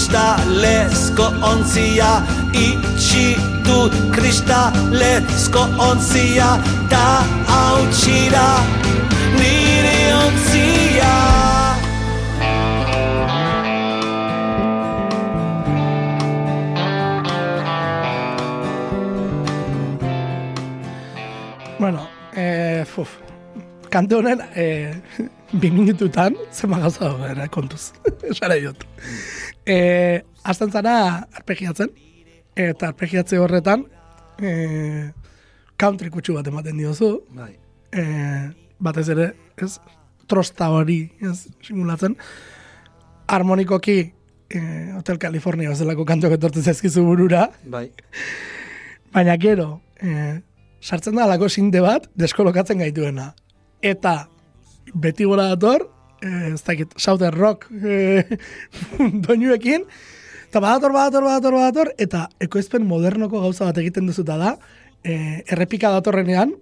kristalezko 0.00 1.26
ontzia 1.44 2.22
Itxi 2.56 3.36
dut 3.66 3.92
kristalezko 4.14 5.60
ontzia 5.76 6.56
Ta 6.88 7.20
hautxira 7.44 8.46
nire 9.36 9.98
ontzia 10.24 11.12
Bueno, 21.78 22.08
eh, 22.36 22.84
fuf, 22.84 23.18
kante 23.90 24.14
honen, 24.16 24.40
eh, 24.54 24.94
bi 25.60 25.70
minututan, 25.70 26.36
zema 26.52 26.78
gauza 26.78 27.06
dagoen, 27.06 27.40
eh, 27.40 27.48
kontuz, 27.48 27.92
esara 28.30 28.56
diot. 28.60 28.84
Eh, 29.66 30.22
Azten 30.42 30.70
zara 30.72 31.26
arpegiatzen, 31.36 31.90
eta 32.56 32.88
arpegiatze 32.88 33.38
horretan, 33.38 33.84
eh, 34.40 35.10
country 35.76 36.10
kutsu 36.10 36.34
bat 36.34 36.46
ematen 36.46 36.78
diozu, 36.78 37.24
Bai. 37.36 37.58
eh, 37.92 38.50
batez 38.78 39.08
ere, 39.08 39.34
ez, 39.56 39.78
trosta 40.26 40.70
hori, 40.70 41.12
ez, 41.20 41.48
simulatzen, 41.62 42.16
harmonikoki, 43.28 44.12
eh, 44.48 44.92
Hotel 44.96 45.18
California 45.18 45.68
bezalako 45.68 46.04
kantuak 46.04 46.32
etortzen 46.32 46.62
zaizkizu 46.62 47.04
burura, 47.04 47.50
Bai. 47.64 47.90
Baina 49.12 49.36
gero, 49.36 49.82
eh, 50.00 50.40
sartzen 50.80 51.16
da 51.16 51.24
alako 51.24 51.48
sinte 51.48 51.80
bat, 51.80 52.08
deskolokatzen 52.14 52.78
gaituena. 52.78 53.34
Eta 53.82 54.28
beti 54.94 55.24
gora 55.24 55.48
dator, 55.54 55.90
eh, 56.22 56.52
ez 56.52 56.62
dakit, 56.66 56.94
Southern 56.96 57.36
Rock 57.36 57.68
eh, 57.82 58.24
doinuekin, 59.26 59.86
eta 60.48 60.62
badator, 60.62 60.92
badator, 60.92 61.26
badator, 61.28 61.58
badator, 61.58 61.92
eta 61.98 62.26
ekoizpen 62.40 62.86
modernoko 62.86 63.42
gauza 63.42 63.70
bat 63.70 63.82
egiten 63.82 64.10
duzuta 64.10 64.38
da, 64.40 64.54
eh, 65.04 65.42
errepika 65.48 65.92
datorrenean, 65.96 66.54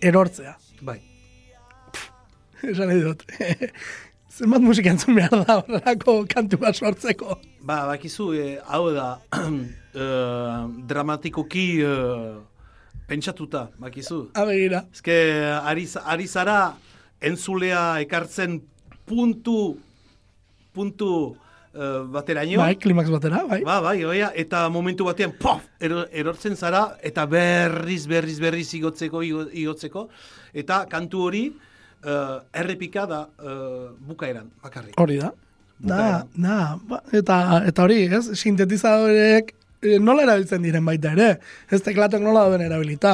erortzea. 0.00 0.56
Bai. 0.82 1.00
Esan 2.62 2.90
nahi 2.90 3.02
dut. 3.02 3.24
Zenbat 4.38 4.62
musika 4.62 4.92
entzun 4.94 5.16
behar 5.18 5.42
da 5.42 5.56
horrelako 5.58 6.20
kantu 6.30 6.60
bat 6.62 6.76
sortzeko. 6.78 7.38
Ba, 7.66 7.80
bakizu, 7.90 8.28
eh, 8.38 8.52
hau 8.70 8.92
da, 8.94 9.08
eh, 9.42 10.60
dramatikoki 10.90 11.66
eh, 11.82 12.36
pentsatuta, 13.10 13.68
bakizu. 13.82 14.28
Abegira. 14.38 14.84
Ezke, 14.94 15.16
ari, 15.58 15.88
ari 16.14 16.28
zara 16.30 16.58
entzulea 17.18 17.82
ekartzen 18.04 18.60
puntu, 19.08 19.76
puntu 20.74 21.10
uh, 21.32 22.04
bateraino. 22.12 22.60
Bai, 22.60 22.76
klimax 22.80 23.10
batera, 23.10 23.42
bai. 23.48 23.62
Ba, 23.66 23.80
bai, 23.84 23.96
oia, 24.04 24.30
eta 24.36 24.66
momentu 24.72 25.08
batean, 25.08 25.32
pof, 25.40 25.64
ero, 25.80 26.04
erortzen 26.12 26.56
zara, 26.56 26.84
eta 27.02 27.26
berriz, 27.26 28.04
berriz, 28.10 28.38
berriz 28.42 28.68
igotzeko, 28.78 29.22
igo- 29.26 29.48
igotzeko, 29.52 30.06
eta 30.54 30.84
kantu 30.90 31.26
hori, 31.28 31.44
uh, 32.04 32.38
errepika 32.52 33.06
da 33.10 33.24
uh, 33.26 33.90
bukaeran, 34.08 34.50
bakarrik. 34.62 34.96
Hori 35.00 35.18
da. 35.24 35.32
Da, 35.78 36.24
da, 36.34 36.54
ba, 36.90 37.02
eta, 37.14 37.62
eta 37.70 37.84
hori, 37.84 38.00
ez, 38.10 38.24
sintetizadoreek 38.34 39.52
eh, 39.86 39.98
nola 40.02 40.24
erabiltzen 40.24 40.64
diren 40.64 40.82
baita 40.82 41.12
ere, 41.14 41.28
ez 41.70 41.78
teklatok 41.86 42.24
nola 42.24 42.48
dauden 42.48 42.64
erabilita. 42.66 43.12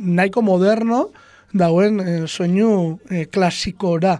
Nahiko 0.00 0.40
moderno 0.40 1.10
dauen 1.52 2.00
eh, 2.00 2.22
soinu 2.24 2.70
eh, 3.10 3.26
klasikora 3.28 4.14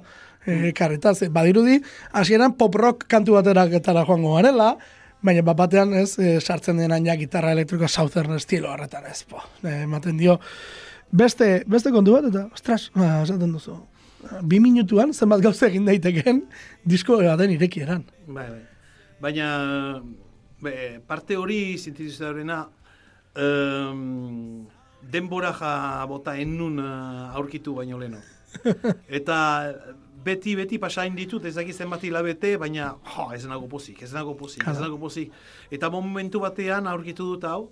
eh, 0.47 0.73
karreta. 0.77 1.15
Ze, 1.15 1.29
badirudi, 1.29 1.81
hasieran 2.13 2.57
pop 2.57 2.75
rock 2.75 3.07
kantu 3.09 3.37
bateraketara 3.39 4.05
joango 4.09 4.35
garela, 4.37 4.77
baina 5.23 5.43
bat 5.45 5.59
batean 5.59 5.95
ez, 5.95 6.19
eh, 6.19 6.39
sartzen 6.41 6.81
denan 6.81 7.07
ja 7.07 7.17
gitarra 7.17 7.53
elektriko 7.53 7.89
southern 7.89 8.37
estilo 8.37 8.71
horretan 8.73 9.07
ez, 9.07 9.23
po. 9.25 9.43
Eh, 9.63 9.83
ematen 9.85 10.17
dio, 10.17 10.39
beste, 11.11 11.63
beste 11.67 11.93
kontu 11.93 12.17
bat, 12.17 12.31
eta, 12.31 12.49
ostras, 12.55 12.91
ba, 12.95 13.23
esaten 13.23 13.53
duzu, 13.53 13.77
bi 14.43 14.61
minutuan 14.61 15.15
zenbat 15.15 15.41
gauza 15.41 15.67
egin 15.69 15.87
daiteken 15.89 16.43
disko 16.85 17.17
baten 17.23 17.51
irekieran. 17.51 18.05
Bai, 18.27 18.49
bai. 18.49 18.67
Baina, 19.21 20.03
be, 20.61 21.01
parte 21.07 21.37
hori 21.37 21.79
sintetizadorena, 21.79 22.67
um, 23.37 24.67
denbora 25.13 25.53
ja 25.57 26.07
bota 26.09 26.37
ennun 26.37 26.79
aurkitu 26.81 27.75
baino 27.75 27.99
leno. 27.99 28.21
Eta 29.09 29.37
beti, 30.25 30.55
beti 30.57 30.79
pasain 30.79 31.15
ditut, 31.17 31.45
ez 31.49 31.55
dakit 31.57 31.77
zenbat 31.77 32.03
hilabete, 32.05 32.57
baina 32.61 32.95
jo, 33.17 33.29
ez 33.35 33.45
nago 33.49 33.69
pozik, 33.69 34.03
ez 34.03 34.13
nago 34.13 34.35
pozik, 34.37 34.65
ez 34.69 34.79
nago 34.81 34.99
pozik. 34.99 35.33
Eta 35.71 35.91
momentu 35.91 36.41
batean 36.41 36.87
aurkitu 36.87 37.27
dut 37.35 37.45
hau, 37.45 37.71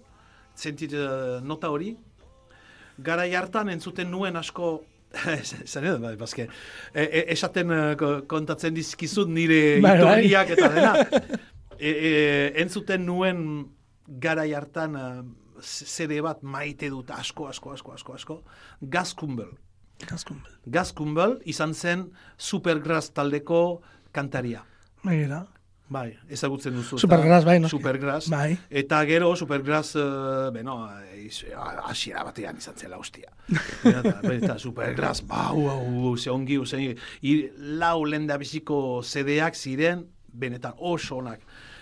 zentit 0.57 0.93
uh, 0.97 1.40
nota 1.45 1.71
hori, 1.71 1.95
garai 2.99 3.33
hartan 3.35 3.69
entzuten 3.71 4.11
nuen 4.11 4.37
asko 4.37 4.78
Zan 5.73 5.85
edo, 5.88 5.99
bai, 6.02 6.17
bazke, 6.21 6.45
e, 6.93 7.02
e, 7.02 7.21
esaten 7.33 7.71
eh, 7.73 7.95
ko- 7.97 8.26
kontatzen 8.28 8.75
dizkizut 8.76 9.31
nire 9.33 9.78
Bai, 9.81 9.95
bai. 10.02 10.19
iturriak 10.19 10.50
eta 10.57 10.69
dena. 10.75 10.93
E, 11.78 11.90
e, 11.95 12.12
entzuten 12.59 13.05
nuen 13.07 13.43
garai 14.21 14.49
hartan 14.59 14.97
uh, 14.99 15.21
CD 15.62 16.17
bat 16.26 16.40
maite 16.43 16.88
dut 16.90 17.12
asko, 17.14 17.47
asko, 17.47 17.71
asko, 17.76 17.95
asko, 17.95 18.17
asko. 18.19 18.37
Gazkumbel. 20.07 20.52
Kaskumbel. 20.52 20.73
Gazkumbel 20.73 21.38
izan 21.50 21.75
zen 21.75 22.09
Supergrass 22.37 23.11
taldeko 23.11 23.81
kantaria. 24.12 24.64
Begira. 25.05 25.45
Bai, 25.88 26.11
ezagutzen 26.28 26.75
duzu. 26.76 26.99
Supergrass, 27.00 27.47
bai, 27.49 27.55
noski. 27.62 27.78
Supergrass. 27.78 28.28
Bai. 28.28 28.59
Eta 28.69 28.99
gero 29.09 29.31
Supergrass, 29.40 29.95
uh, 29.97 30.50
beno, 30.52 30.75
iz- 31.17 31.47
hasiera 31.88 32.26
batean 32.28 32.59
izan 32.61 32.76
zela 32.76 32.99
hostia. 33.00 33.33
eta, 33.88 34.19
eta 34.35 34.59
Supergrass, 34.61 35.23
bau, 35.25 35.64
hau, 35.73 36.12
ze 36.21 36.28
ongi, 36.31 36.59
ze, 36.69 36.83
i, 37.25 37.35
lau 37.81 38.05
lenda 38.05 38.37
biziko 38.37 39.00
CD-ak 39.02 39.57
ziren, 39.57 40.05
benetan 40.28 40.75
oso 40.76 41.23
onak. 41.23 41.40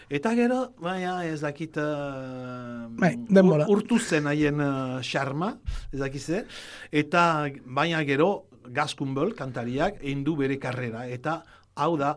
Eta 0.09 0.35
gero, 0.39 0.61
baina 0.79 1.25
ez 1.27 1.41
dakit... 1.43 1.77
Uh, 1.83 2.87
Bai, 2.95 3.17
ur- 3.43 3.65
urtu 3.75 3.99
zen 3.99 4.27
haien 4.31 4.61
uh, 4.63 5.01
ez 5.03 5.99
dakit 5.99 6.23
ze. 6.23 6.45
Eta 6.93 7.49
baina 7.67 8.05
gero, 8.05 8.47
Gazkumbel, 8.71 9.35
kantariak, 9.35 9.99
egin 10.03 10.25
du 10.25 10.37
bere 10.37 10.59
karrera. 10.59 11.07
Eta 11.07 11.43
hau 11.75 11.97
da, 11.99 12.17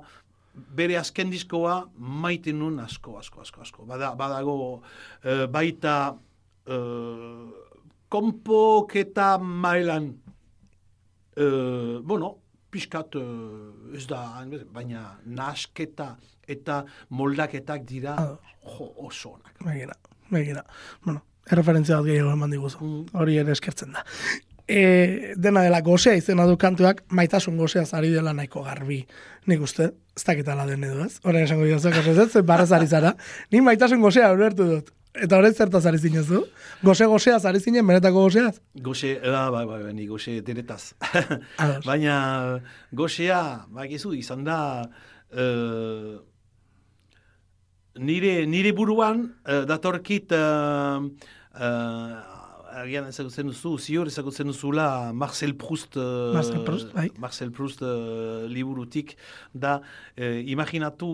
bere 0.53 0.97
azken 0.97 1.29
diskoa 1.29 1.89
maite 1.97 2.53
nun 2.53 2.79
asko, 2.79 3.17
asko, 3.17 3.41
asko, 3.41 3.61
asko. 3.61 3.85
Bada, 3.85 4.13
badago 4.15 4.81
eh, 5.23 5.45
baita 5.47 5.95
uh, 6.69 7.49
konpoketa 8.09 9.37
mailan 9.39 10.11
uh, 11.37 11.99
bueno, 12.01 12.35
pixkat 12.71 13.17
eh, 13.19 13.97
ez 13.97 14.05
da, 14.09 14.21
baina 14.73 15.05
nasketa 15.25 16.13
eta 16.49 16.83
moldaketak 17.09 17.85
dira 17.87 18.15
jo, 18.19 18.91
oso 19.05 19.35
onak. 19.37 19.55
Begira. 19.65 19.97
Begira. 20.29 20.63
Bueno, 21.05 21.23
erreferentzia 21.49 21.97
bat 21.97 22.09
gehiago 22.09 22.35
eman 22.35 22.53
diguzu. 22.53 22.79
Mm. 22.83 23.19
Hori 23.21 23.41
ere 23.41 23.57
eskertzen 23.57 23.97
da. 23.97 24.05
e, 24.69 25.33
dena 25.35 25.63
dela 25.65 25.81
gozea 25.81 26.13
izena 26.19 26.45
du 26.45 26.55
kantuak, 26.61 27.01
maitasun 27.09 27.57
gozea 27.57 27.85
zari 27.85 28.11
dela 28.13 28.33
nahiko 28.37 28.63
garbi. 28.63 29.01
Nik 29.49 29.65
uste, 29.65 29.89
ez 30.15 30.23
dakitala 30.27 30.67
den 30.69 30.85
edo 30.85 31.01
ez. 31.05 31.17
Horren 31.23 31.47
esango 31.47 31.65
dira 31.65 31.79
ez 31.81 32.17
ez, 32.25 32.45
barra 32.45 32.67
zari 32.67 32.87
zara. 32.87 33.15
Nik 33.51 33.65
maitasun 33.65 34.01
gozea 34.05 34.31
ulertu 34.35 34.69
dut. 34.69 34.93
Eta 35.17 35.39
horrein 35.39 35.55
zertaz 35.57 35.85
ari 35.89 35.97
zinez 35.97 36.27
du? 36.27 36.43
Goze 36.85 37.05
gozea 37.09 37.39
zari 37.39 37.59
zinen, 37.59 37.87
benetako 37.87 38.27
gozeaz? 38.27 38.59
Goxe, 38.75 39.15
ba, 39.23 39.49
ba, 39.49 39.65
ba, 39.65 39.79
ba, 39.81 39.93
ni 39.93 40.05
goxe 40.07 40.39
deretaz. 40.45 40.93
Ados. 41.57 41.85
Baina 41.85 42.59
goxea, 42.93 43.65
bakizu, 43.73 44.13
izan 44.13 44.45
da, 44.45 44.59
eh, 45.33 46.13
nire, 47.97 48.35
nire 48.45 48.73
buruan 48.77 49.25
eh, 49.47 49.63
datorkit, 49.65 50.35
uh, 50.37 51.09
uh, 51.57 52.39
agian 52.79 53.07
ezagutzen 53.09 53.49
duzu, 53.49 53.75
zior 53.79 54.09
ezagutzen 54.09 54.49
duzula 54.49 55.11
Marcel 55.13 55.55
Proust, 55.57 55.97
eh, 55.97 56.33
Marcel 56.35 56.63
Proust, 56.65 56.93
bai. 56.93 57.09
Marcel 57.17 57.51
Proust 57.51 57.81
eh, 57.81 58.47
liburutik, 58.51 59.15
da, 59.53 59.79
eh, 60.15 60.43
imaginatu, 60.53 61.11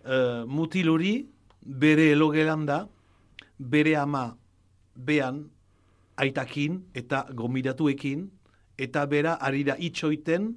uh, 0.00 0.44
mutil 0.48 0.88
hori, 0.90 1.14
bere 1.60 2.10
elogelan 2.14 2.64
da, 2.66 2.78
bere 3.60 3.96
ama 4.00 4.36
bean, 4.96 5.44
aitakin 6.16 6.80
eta 6.96 7.26
gomidatuekin, 7.36 8.28
eta 8.80 9.04
bera 9.06 9.36
ari 9.40 9.64
da 9.64 9.76
itxoiten 9.78 10.54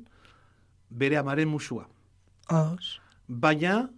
bere 0.89 1.19
amaren 1.19 1.50
musua. 1.51 1.88
Ados. 2.48 3.00
Baina, 3.27 3.89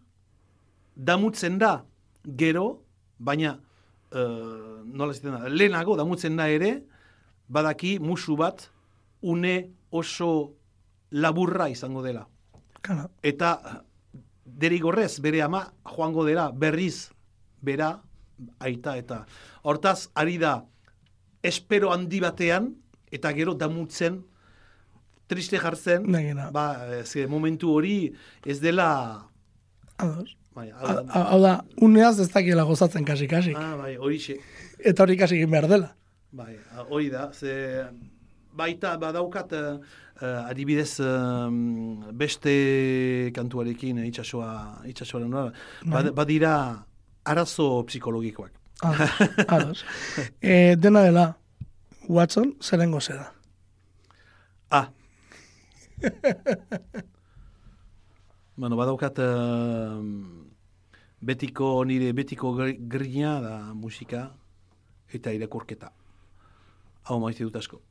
damutzen 0.96 1.58
da, 1.62 1.86
gero, 2.26 2.82
baina, 3.20 3.56
uh, 4.14 4.82
nola 4.86 5.14
ziten 5.14 5.38
da, 5.38 5.50
lehenago 5.50 5.98
damutzen 5.98 6.38
da 6.38 6.50
ere, 6.50 6.78
badaki 7.50 7.98
musu 8.00 8.38
bat, 8.38 8.70
une 9.22 9.72
oso 9.92 10.56
laburra 11.12 11.70
izango 11.70 12.04
dela. 12.06 12.26
Kana. 12.82 13.08
Eta 13.24 13.82
derigorrez 14.46 15.20
bere 15.22 15.42
ama 15.42 15.66
joango 15.84 16.26
dela 16.26 16.52
berriz 16.52 17.10
bera 17.66 18.05
aita 18.60 18.98
eta 18.98 19.26
hortaz 19.64 20.10
ari 20.16 20.38
da 20.38 20.66
espero 21.44 21.92
handi 21.94 22.20
batean 22.20 22.74
eta 23.12 23.32
gero 23.34 23.54
damutzen 23.54 24.24
triste 25.28 25.58
jartzen 25.58 26.04
Negena. 26.12 26.52
ba, 26.52 26.86
ze 27.06 27.28
momentu 27.28 27.72
hori 27.74 28.14
ez 28.46 28.60
dela 28.62 29.26
Ados. 29.98 30.36
bai, 30.54 30.70
hau 30.72 31.40
da- 31.42 31.64
uneaz 31.82 32.20
ez 32.20 32.30
dakiela 32.32 32.64
gozatzen 32.64 33.06
kasi-kasi. 33.06 33.54
ah, 33.56 33.76
bai, 33.76 33.96
horixe 33.98 34.38
Eta 34.80 35.04
hori 35.04 35.16
kasi 35.18 35.36
egin 35.36 35.50
behar 35.50 35.68
dela. 35.68 35.96
Bai, 36.32 36.58
hori 36.90 37.10
da, 37.10 37.32
ze 37.34 37.86
baita 38.54 38.98
badaukat 38.98 39.54
eh, 39.54 40.50
adibidez 40.50 41.00
eh, 41.00 41.50
beste 42.14 43.32
kantuarekin 43.34 43.98
eh, 44.00 44.08
itsasoa 44.12 44.82
itsasoaren 44.86 45.30
nola, 45.32 45.54
bad, 45.86 46.12
badira 46.14 46.86
arazo 47.26 47.84
psikologikoak. 47.88 48.52
Ados. 49.48 49.86
E, 50.42 50.76
dena 50.78 51.02
dela, 51.02 51.38
Watson, 52.08 52.56
zeren 52.62 52.92
goze 52.92 53.14
da. 53.14 53.32
Ah. 54.70 54.90
bueno, 58.58 58.76
badaukat 58.76 59.20
eh, 59.20 60.02
betiko 61.22 61.84
nire 61.86 62.14
betiko 62.14 62.54
gr- 62.58 62.78
grina 62.80 63.40
da 63.42 63.74
musika 63.74 64.28
eta 65.14 65.32
irakurketa. 65.34 65.92
Hau 67.10 67.20
maite 67.22 67.44
dut 67.46 67.56
asko. 67.56 67.82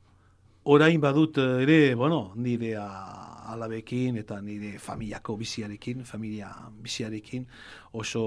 Orain 0.64 1.00
badut 1.00 1.38
eh, 1.38 1.62
ere, 1.64 1.94
bueno, 1.94 2.32
nire 2.36 2.74
ah, 2.80 3.50
alabekin 3.54 4.16
eta 4.20 4.40
nire 4.40 4.78
familiako 4.78 5.36
biziarekin, 5.40 6.04
familia 6.04 6.52
biziarekin 6.80 7.46
oso 7.92 8.24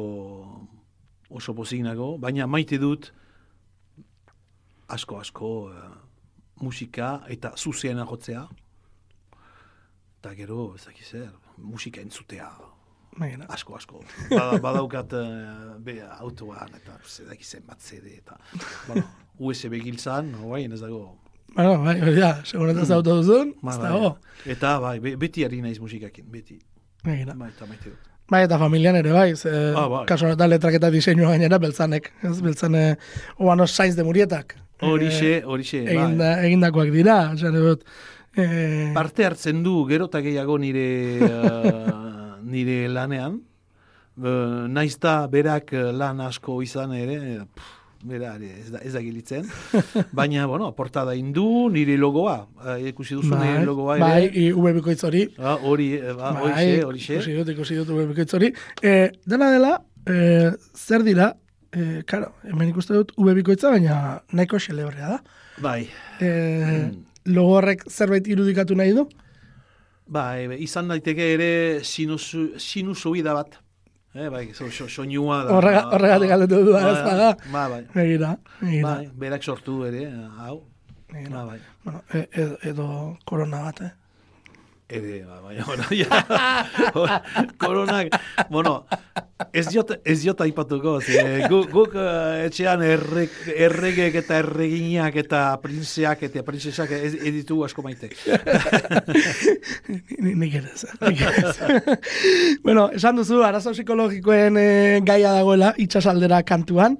oso 1.29 1.53
pozik 1.55 1.81
nago, 1.83 2.17
baina 2.17 2.47
maite 2.47 2.77
dut 2.79 3.11
asko 4.87 5.19
asko 5.19 5.49
eh, 5.73 5.89
musika 6.63 7.21
eta 7.29 7.51
zuzean 7.57 7.99
jotzea. 8.07 8.47
Eta 10.17 10.33
gero, 10.35 10.73
ez 10.75 10.85
dakiz 10.87 11.07
zer, 11.11 11.29
musika 11.57 12.01
entzutea 12.01 12.49
Negena. 13.19 13.45
asko 13.53 13.75
asko. 13.77 14.01
Bada, 14.31 14.57
badaukat 14.61 15.13
uh, 15.13 15.77
be, 15.81 15.99
autoan 16.19 16.73
eta 16.77 16.97
ez 17.03 17.21
dakiz 17.29 17.47
zenbat 17.57 17.79
CD 17.81 18.17
eta 18.17 18.37
bueno, 18.87 19.03
USB 19.39 19.79
giltzan, 19.83 20.31
guain 20.41 20.71
ez 20.73 20.81
dago. 20.81 21.17
Bueno, 21.55 21.77
bai, 21.83 21.95
hori 22.01 22.19
da, 22.19 22.31
seguretaz 22.45 22.89
auto 22.91 23.15
duzun, 23.21 23.53
Ba, 23.61 23.71
ez 23.71 23.77
bai. 23.79 23.91
dago. 23.91 24.09
Eta 24.45 24.73
bai, 24.83 24.99
be, 24.99 25.15
beti 25.17 25.45
ari 25.45 25.61
naiz 25.63 25.79
musikakin, 25.79 26.27
beti. 26.31 26.59
Negena. 27.05 27.33
Bai, 27.39 27.49
eta 27.55 27.65
maite 27.69 27.89
dut. 27.93 28.09
Bai, 28.29 28.41
eta 28.43 28.57
familian 28.59 28.95
ere 28.99 29.11
bai, 29.15 29.35
ze, 29.39 29.51
Ah, 29.75 29.87
bai. 29.87 30.05
kasu 30.05 30.25
honetan 30.27 30.49
letrak 30.51 30.73
eta 30.75 30.89
diseinua 30.91 31.29
gainera 31.31 31.57
beltzanek, 31.63 32.11
ez, 32.23 32.41
beltzane, 32.43 32.97
oanos 33.39 33.71
sainz 33.71 33.95
de 33.95 34.03
murietak. 34.03 34.55
Horixe, 34.81 35.43
horixe, 35.45 35.79
bai. 35.85 35.93
Eginda, 35.95 36.31
egindakoak 36.43 36.91
dira, 36.91 37.31
esan 37.33 37.55
dut, 37.55 37.85
eh, 38.35 38.91
Parte 38.93 39.25
hartzen 39.25 39.63
du 39.63 39.85
gero 39.87 40.05
eta 40.11 40.19
gehiago 40.21 40.57
nire 40.59 40.87
eh, 41.21 41.83
nire 42.43 42.87
lanean. 42.89 43.41
Uh, 44.17 44.65
naiz 44.67 44.95
da 44.97 45.27
berak 45.29 45.73
eh, 45.77 45.91
lan 45.93 46.19
asko 46.25 46.55
izan 46.65 46.91
ere, 46.97 47.15
eh, 47.35 47.41
pff, 47.53 47.76
bera 48.03 48.35
ere 48.35 48.49
ez 48.61 48.69
da, 48.71 48.79
ez 48.85 48.93
da 48.93 49.01
gilitzen. 49.01 49.47
Baina, 50.17 50.45
bueno, 50.47 50.71
portada 50.75 51.15
indu 51.15 51.69
nire 51.73 51.97
logoa. 51.97 52.47
Uh, 52.61 52.75
ikusi 52.89 53.15
duzu 53.17 53.35
nire 53.35 53.65
logoa 53.65 53.95
ere. 53.97 54.03
bai, 54.05 54.29
i, 54.33 54.45
ube 54.53 54.73
bikoitz 54.77 55.03
hori, 55.07 55.25
Ah, 55.39 55.57
hori, 55.63 55.93
eh, 55.97 56.13
ba, 56.13 56.31
bai, 56.37 56.43
horixe, 56.43 56.85
horixe. 56.85 57.13
ikusi 57.17 57.35
dut, 57.39 57.49
ikusi 57.55 57.75
dut 57.81 57.89
ube 57.95 58.05
bikoitz 58.13 58.33
hori. 58.37 58.51
Eh, 58.81 59.11
dena 59.25 59.49
dela, 59.51 59.73
eh, 60.07 60.51
zer 60.75 61.03
dira, 61.03 61.31
eh, 61.73 62.01
karo, 62.05 62.33
hemen 62.43 62.69
ikuste 62.73 62.93
dut 62.93 63.11
ube 63.17 63.33
bikoitza, 63.41 63.71
baina 63.73 64.21
nahiko 64.33 64.59
xelebrea 64.59 65.15
da. 65.17 65.21
Bai, 65.61 65.87
Eh, 66.21 66.89
logo 67.25 67.57
horrek 67.59 67.83
zerbait 67.91 68.27
irudikatu 68.27 68.75
nahi 68.75 68.93
du? 68.95 69.07
bai, 70.07 70.47
izan 70.63 70.87
daiteke 70.87 71.25
ere 71.33 71.47
sinusu, 71.83 72.53
sinusoida 72.57 73.33
bat. 73.35 73.57
Eh, 74.17 74.29
bai, 74.33 74.49
so, 74.53 74.65
so, 74.71 74.87
soinua 74.89 75.43
da. 75.45 75.53
Horrega, 75.53 75.83
horregatik 75.93 76.31
galdetu 76.31 76.63
du, 76.65 76.71
Bai, 76.73 76.85
ez 76.89 77.17
da? 77.19 77.27
Bai, 77.53 77.65
bai. 77.69 77.81
Begira, 77.93 78.31
begira. 78.61 78.87
Bai, 78.87 79.09
berak 79.23 79.43
sortu 79.45 79.75
ere, 79.85 80.07
hau. 80.39 80.55
Ba, 81.29 81.43
bai. 81.45 81.59
Bueno, 81.83 82.01
e, 82.09 82.23
edo, 82.33 82.57
edo 82.71 82.87
korona 83.29 83.59
bat, 83.67 83.83
eh? 83.85 83.91
Ere, 84.89 85.25
ba, 85.27 85.41
baina, 85.43 85.65
bueno, 85.67 85.83
ja, 85.91 86.07
koronak, 87.59 88.07
bueno, 88.49 88.85
ez 89.51 89.65
diot, 89.67 89.89
ez 90.07 90.21
diot 90.21 90.39
aipatuko, 90.45 90.93
ze, 91.03 91.43
guk, 91.51 91.67
guk 91.75 91.97
eh, 91.99 92.45
etxean 92.47 92.79
errek, 92.87 93.33
erregek 93.51 94.15
eta 94.21 94.37
erreginak 94.39 95.17
eta 95.19 95.41
princeak 95.59 96.23
eta 96.29 96.45
princesak 96.47 96.93
ez, 96.95 97.11
ez 97.19 97.33
ditu 97.35 97.59
asko 97.67 97.83
maite. 97.83 98.13
Ni- 100.23 100.37
Nik 100.39 100.55
ere 100.61 100.71
bueno, 102.63 102.87
esan 102.95 103.19
duzu, 103.19 103.43
arazo 103.43 103.75
psikologikoen 103.75 104.55
eh, 104.63 105.01
gaia 105.03 105.35
dagoela, 105.35 105.73
itxasaldera 105.83 106.39
kantuan. 106.47 106.95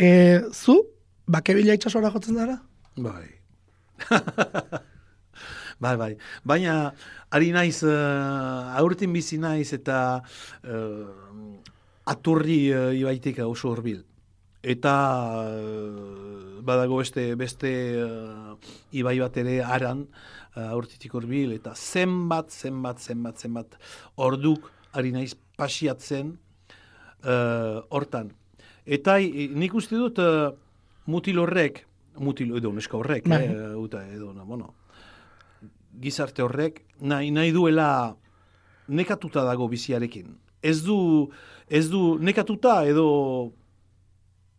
E, 0.00 0.40
zu, 0.56 0.80
bakebila 1.28 1.76
itxasora 1.76 2.08
jotzen 2.16 2.40
dara? 2.40 2.62
Bai. 2.96 3.26
bai, 5.80 5.96
bai. 5.96 6.12
Baina, 6.44 6.92
ari 7.30 7.52
naiz, 7.54 7.82
uh, 7.84 8.76
aurtin 8.80 9.12
bizi 9.12 9.38
naiz 9.38 9.72
eta 9.76 10.20
uh, 10.64 11.06
aturri 12.06 12.60
uh, 12.72 12.92
ibaitik 12.96 13.40
oso 13.44 13.72
horbil. 13.74 14.04
Eta 14.66 14.94
uh, 15.46 16.62
badago 16.66 16.98
beste, 17.02 17.28
beste 17.38 17.72
uh, 18.02 18.56
ibai 18.92 19.18
bat 19.20 19.36
ere 19.38 19.60
aran, 19.62 20.06
uh, 20.56 20.70
aurtitik 20.72 21.14
horbil, 21.14 21.52
eta 21.54 21.74
zenbat, 21.76 22.50
zenbat, 22.50 22.98
zenbat, 22.98 23.38
zenbat, 23.38 23.78
orduk 24.16 24.70
ari 24.96 25.12
naiz 25.14 25.34
pasiatzen 25.56 26.34
uh, 27.24 27.82
hortan. 27.90 28.32
Eta 28.86 29.18
nik 29.18 29.74
uste 29.74 29.98
dut 29.98 30.18
uh, 30.22 30.50
mutil 31.10 31.38
horrek, 31.42 31.84
mutil 32.22 32.56
edo 32.58 32.72
neska 32.72 32.96
horrek, 32.98 33.28
Bai. 33.28 33.44
eh, 33.44 33.74
uta 33.76 34.02
edo, 34.08 34.32
no, 34.34 34.44
bueno, 34.46 34.74
gizarte 36.00 36.44
horrek, 36.44 36.82
nahi, 37.00 37.30
nahi 37.30 37.52
duela 37.54 38.16
nekatuta 38.88 39.44
dago 39.46 39.68
biziarekin. 39.68 40.36
Ez 40.62 40.82
du, 40.84 41.28
ez 41.68 41.86
du 41.90 42.16
nekatuta 42.22 42.80
edo 42.88 43.06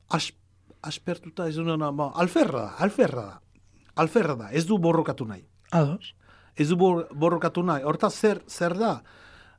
as, 0.09 0.31
aspertuta, 0.81 1.47
ez 1.47 1.55
du, 1.55 1.65
no, 1.65 1.77
no, 1.77 2.11
alferra 2.15 2.73
alferra 2.83 3.25
da. 3.25 3.41
Alferra 3.97 4.35
da, 4.37 4.51
ez 4.53 4.65
du 4.69 4.77
borrokatu 4.77 5.25
nahi. 5.25 5.41
Ados. 5.73 6.13
Ez 6.57 6.67
du 6.69 6.77
bor, 6.77 7.07
borrokatu 7.13 7.63
nahi. 7.65 7.83
Hortaz 7.85 8.13
zer, 8.15 8.43
zer 8.47 8.75
da, 8.77 9.01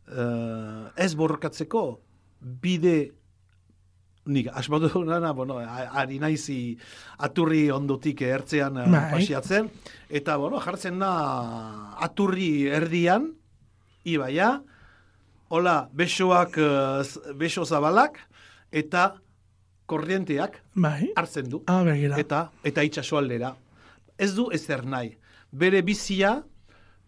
eh, 0.07 1.05
ez 1.05 1.15
borrokatzeko 1.19 1.83
bide 2.41 3.18
nik 4.29 4.51
asmatu 4.53 4.91
duguna, 4.93 5.33
bueno, 5.33 5.59
ari 5.59 6.19
naizi 6.21 6.77
aturri 7.25 7.71
ondotik 7.73 8.23
ertzean 8.23 8.77
eh, 8.79 8.87
Bai. 8.93 9.05
pasiatzen, 9.17 9.71
eta, 10.09 10.37
bueno, 10.37 10.61
jartzen 10.61 10.99
da 11.01 11.13
aturri 12.05 12.69
erdian, 12.69 13.33
ibaia, 14.05 14.59
hola, 15.49 15.79
besoak, 15.93 16.59
eh, 16.61 17.33
beso 17.41 17.65
zabalak, 17.65 18.21
eta 18.71 19.15
korrienteak 19.89 20.61
Bai. 20.75 21.13
hartzen 21.17 21.49
du. 21.49 21.63
Ah. 21.67 21.83
Eta, 22.21 22.51
eta 22.65 22.85
itxasoaldera. 22.85 23.55
Ez 24.19 24.35
du 24.37 24.51
ezer 24.53 24.85
nahi. 24.85 25.15
Bere 25.51 25.81
bizia, 25.83 26.43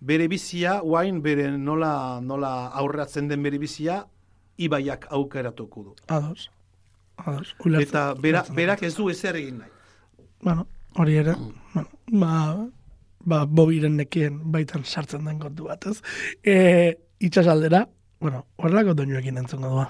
bere 0.00 0.28
bizia, 0.32 0.78
guain 0.80 1.20
bere 1.20 1.50
nola, 1.58 2.20
nola 2.24 2.70
aurratzen 2.80 3.28
den 3.28 3.42
bere 3.44 3.58
bizia, 3.60 4.06
ibaiak 4.56 5.06
aukeratuko 5.12 5.84
du. 5.90 5.94
Ados. 6.08 6.48
Ados. 7.26 7.54
Ulertzen- 7.64 7.88
Eta 7.88 8.14
bera, 8.14 8.44
berak 8.54 8.82
ez 8.82 8.94
du 8.96 9.08
ezer 9.10 9.36
egin 9.36 9.58
nahi. 9.58 9.70
Bueno, 10.42 10.66
hori 10.96 11.16
ere, 11.20 11.34
bueno, 11.74 11.88
ba, 12.12 12.32
ba, 13.24 13.44
bobiren 13.46 13.96
nekien 13.96 14.40
baitan 14.52 14.84
sartzen 14.84 15.24
den 15.28 15.38
kontu 15.38 15.64
bat, 15.68 15.84
ez? 15.86 16.00
E, 16.42 16.96
itxasaldera, 17.20 17.88
bueno, 18.20 18.46
horrelako 18.56 18.94
doinuekin 18.94 19.36
entzungo 19.38 19.68
doa. 19.68 19.88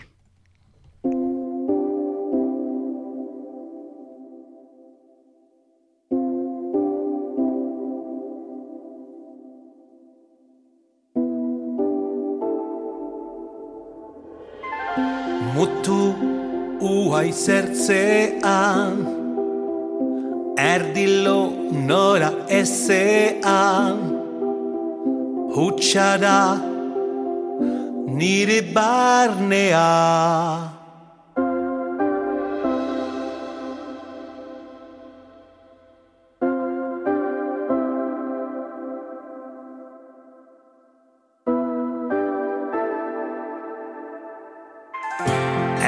Uai 17.20 17.32
zertzean 17.44 18.96
Erdilo 20.56 21.40
nora 21.88 22.30
ezean 22.60 23.98
Hutsara 25.54 26.40
nire 28.18 28.60
barnea. 28.74 29.88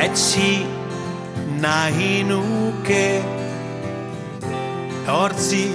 Etxi 0.05 0.72
nahi 1.63 2.25
nuke. 2.31 3.07
Hortzi 5.07 5.67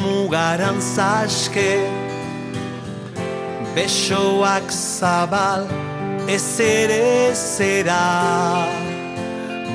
mugaran 0.00 0.78
zaske. 0.94 1.70
Besoak 3.74 4.66
zabal 4.70 5.62
ez 6.36 6.60
ere 6.60 7.34
zera. 7.34 8.06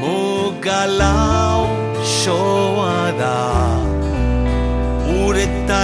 Mugalau 0.01 1.61
soa 2.19 3.11
da. 3.21 3.39
Ur 5.23 5.35
eta 5.47 5.81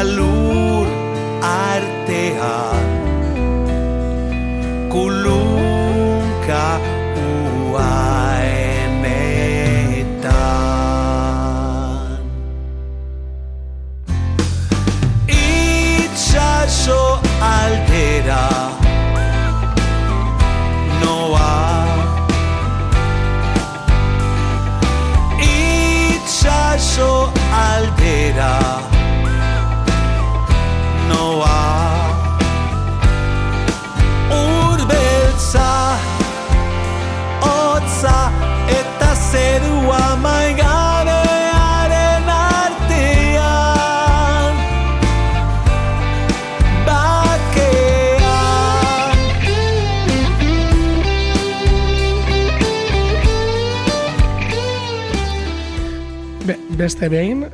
Be, 57.02 57.10
beste 57.10 57.18
behin, 57.18 57.46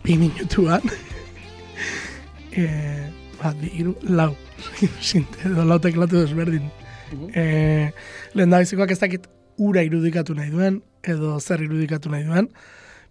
bi 0.00 0.14
minutuan, 0.16 0.80
e, 2.56 2.62
bat, 3.36 3.56
bi, 3.60 3.68
iru, 3.76 3.92
lau, 4.08 4.30
sinte, 5.10 5.42
edo 5.44 5.66
lau 5.68 5.76
teklatu 5.76 6.22
desberdin. 6.22 6.70
E, 7.36 7.44
lehen 8.32 8.54
da 8.54 8.62
bizikoak 8.62 8.94
ez 8.94 8.98
dakit 9.02 9.26
ura 9.60 9.84
irudikatu 9.84 10.32
nahi 10.38 10.48
duen, 10.54 10.80
edo 11.04 11.34
zer 11.36 11.66
irudikatu 11.66 12.08
nahi 12.14 12.24
duen, 12.30 12.48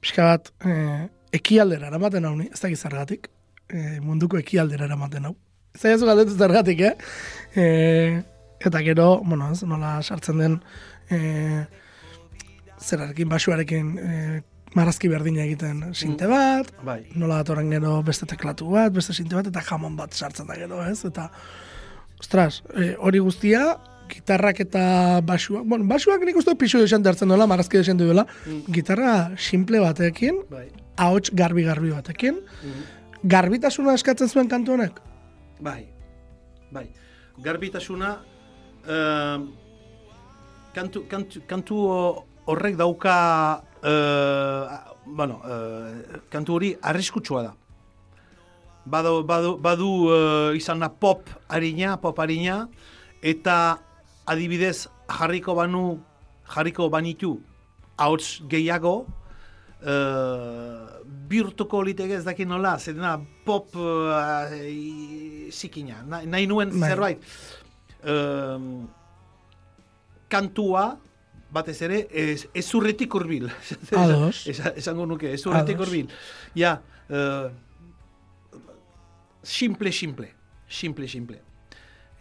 pixka 0.02 0.26
bat, 0.32 0.50
e, 0.66 0.74
ekialdera 1.38 1.92
eramaten 1.92 2.26
hau 2.26 2.34
ez 2.42 2.58
dakit 2.58 2.82
zergatik, 2.82 3.30
e, 3.70 4.00
munduko 4.02 4.42
ekialdera 4.42 4.90
eramaten 4.90 5.30
hau. 5.30 5.38
Ez 5.78 6.02
da 6.02 6.10
galdetu 6.10 6.42
zergatik, 6.42 6.86
eh? 6.90 6.96
E, 7.54 7.66
eta 8.66 8.82
gero, 8.82 9.12
bueno, 9.22 9.54
ez, 9.54 9.62
nola 9.62 10.00
sartzen 10.02 10.42
den, 10.42 10.62
e, 11.14 11.66
zerarekin, 12.82 13.30
basuarekin 13.30 13.98
e, 14.02 14.22
marrazki 14.78 15.10
berdina 15.12 15.44
egiten 15.46 15.82
sinte 15.98 16.28
bat, 16.30 16.70
Bai. 16.86 17.02
nola 17.18 17.42
datorren 17.42 17.72
gero 17.74 17.98
beste 18.06 18.28
teklatu 18.30 18.70
bat, 18.74 18.94
beste 18.94 19.16
sinte 19.18 19.38
bat, 19.38 19.50
eta 19.50 19.64
jamon 19.66 19.98
bat 19.98 20.14
sartzen 20.14 20.48
da 20.50 20.58
gero, 20.60 20.84
ez? 20.86 21.00
Eta, 21.08 21.30
ostras, 22.22 22.62
e, 22.76 22.94
hori 23.00 23.22
guztia, 23.24 23.78
gitarrak 24.08 24.62
eta 24.64 24.84
basuak, 25.28 25.66
bueno, 25.68 25.88
basuak 25.90 26.24
nik 26.26 26.38
uste 26.40 26.56
pixu 26.60 26.80
desan 26.80 27.06
hartzen 27.06 27.30
duela, 27.32 27.48
marrazki 27.50 27.82
desan 27.82 28.00
duela, 28.00 28.26
gitarra 28.72 29.34
simple 29.38 29.82
batekin, 29.84 30.42
Bai. 30.52 30.68
ahots 30.96 31.34
garbi-garbi 31.36 31.92
batekin, 31.96 32.40
garbitasuna 33.24 33.98
eskatzen 33.98 34.30
zuen 34.30 34.48
kantu 34.48 34.78
honek? 34.78 35.02
Bai, 35.60 35.88
bai. 36.72 36.88
Garbitasuna, 37.44 38.18
eh, 38.88 39.40
kantu, 40.74 41.04
kantu, 41.10 41.42
kantu 41.50 41.82
horrek 42.48 42.78
dauka, 42.80 43.18
eh, 43.84 44.78
bueno, 45.06 45.42
eh, 45.46 46.22
kantu 46.30 46.54
hori 46.56 46.76
arriskutsua 46.82 47.44
da. 47.44 47.54
Badu, 48.86 49.24
badu, 49.24 49.58
badu 49.58 49.92
eh, 50.12 50.58
izan 50.58 50.80
da 50.80 50.90
pop 50.90 51.28
harina, 51.50 51.98
pop 52.02 52.20
harina, 52.20 52.68
eta 53.22 53.78
adibidez 54.28 54.88
jarriko 55.08 55.56
banu, 55.56 56.00
jarriko 56.48 56.90
banitu, 56.90 57.38
ahots 57.98 58.42
gehiago, 58.50 59.06
uh, 59.82 60.88
bihurtuko 61.30 61.82
liteke 61.86 62.18
ez 62.20 62.26
dakit 62.26 62.48
nola, 62.48 62.78
zerena 62.80 63.18
pop 63.46 63.76
uh, 63.76 64.52
zikina, 65.52 66.04
Na, 66.06 66.22
nahi 66.26 66.48
nuen 66.48 66.72
Bai. 66.80 66.90
zerbait. 66.90 67.20
Um, 68.04 68.88
kantua, 70.30 70.98
batez 71.54 71.78
ere, 71.86 72.08
ez, 72.12 72.48
ez 72.54 72.66
urretik 72.76 73.14
urbil. 73.16 73.50
Ados. 73.98 74.46
Esa- 74.52 74.74
esango 74.76 75.06
nuke, 75.06 75.34
ez 75.34 75.46
urretik 75.48 75.78
Ados. 75.78 75.88
urbil. 75.88 76.10
Ja, 76.56 76.78
uh, 77.10 77.48
simple, 79.44 79.92
simple. 79.92 80.34
Simple, 80.68 81.08
simple. 81.08 81.40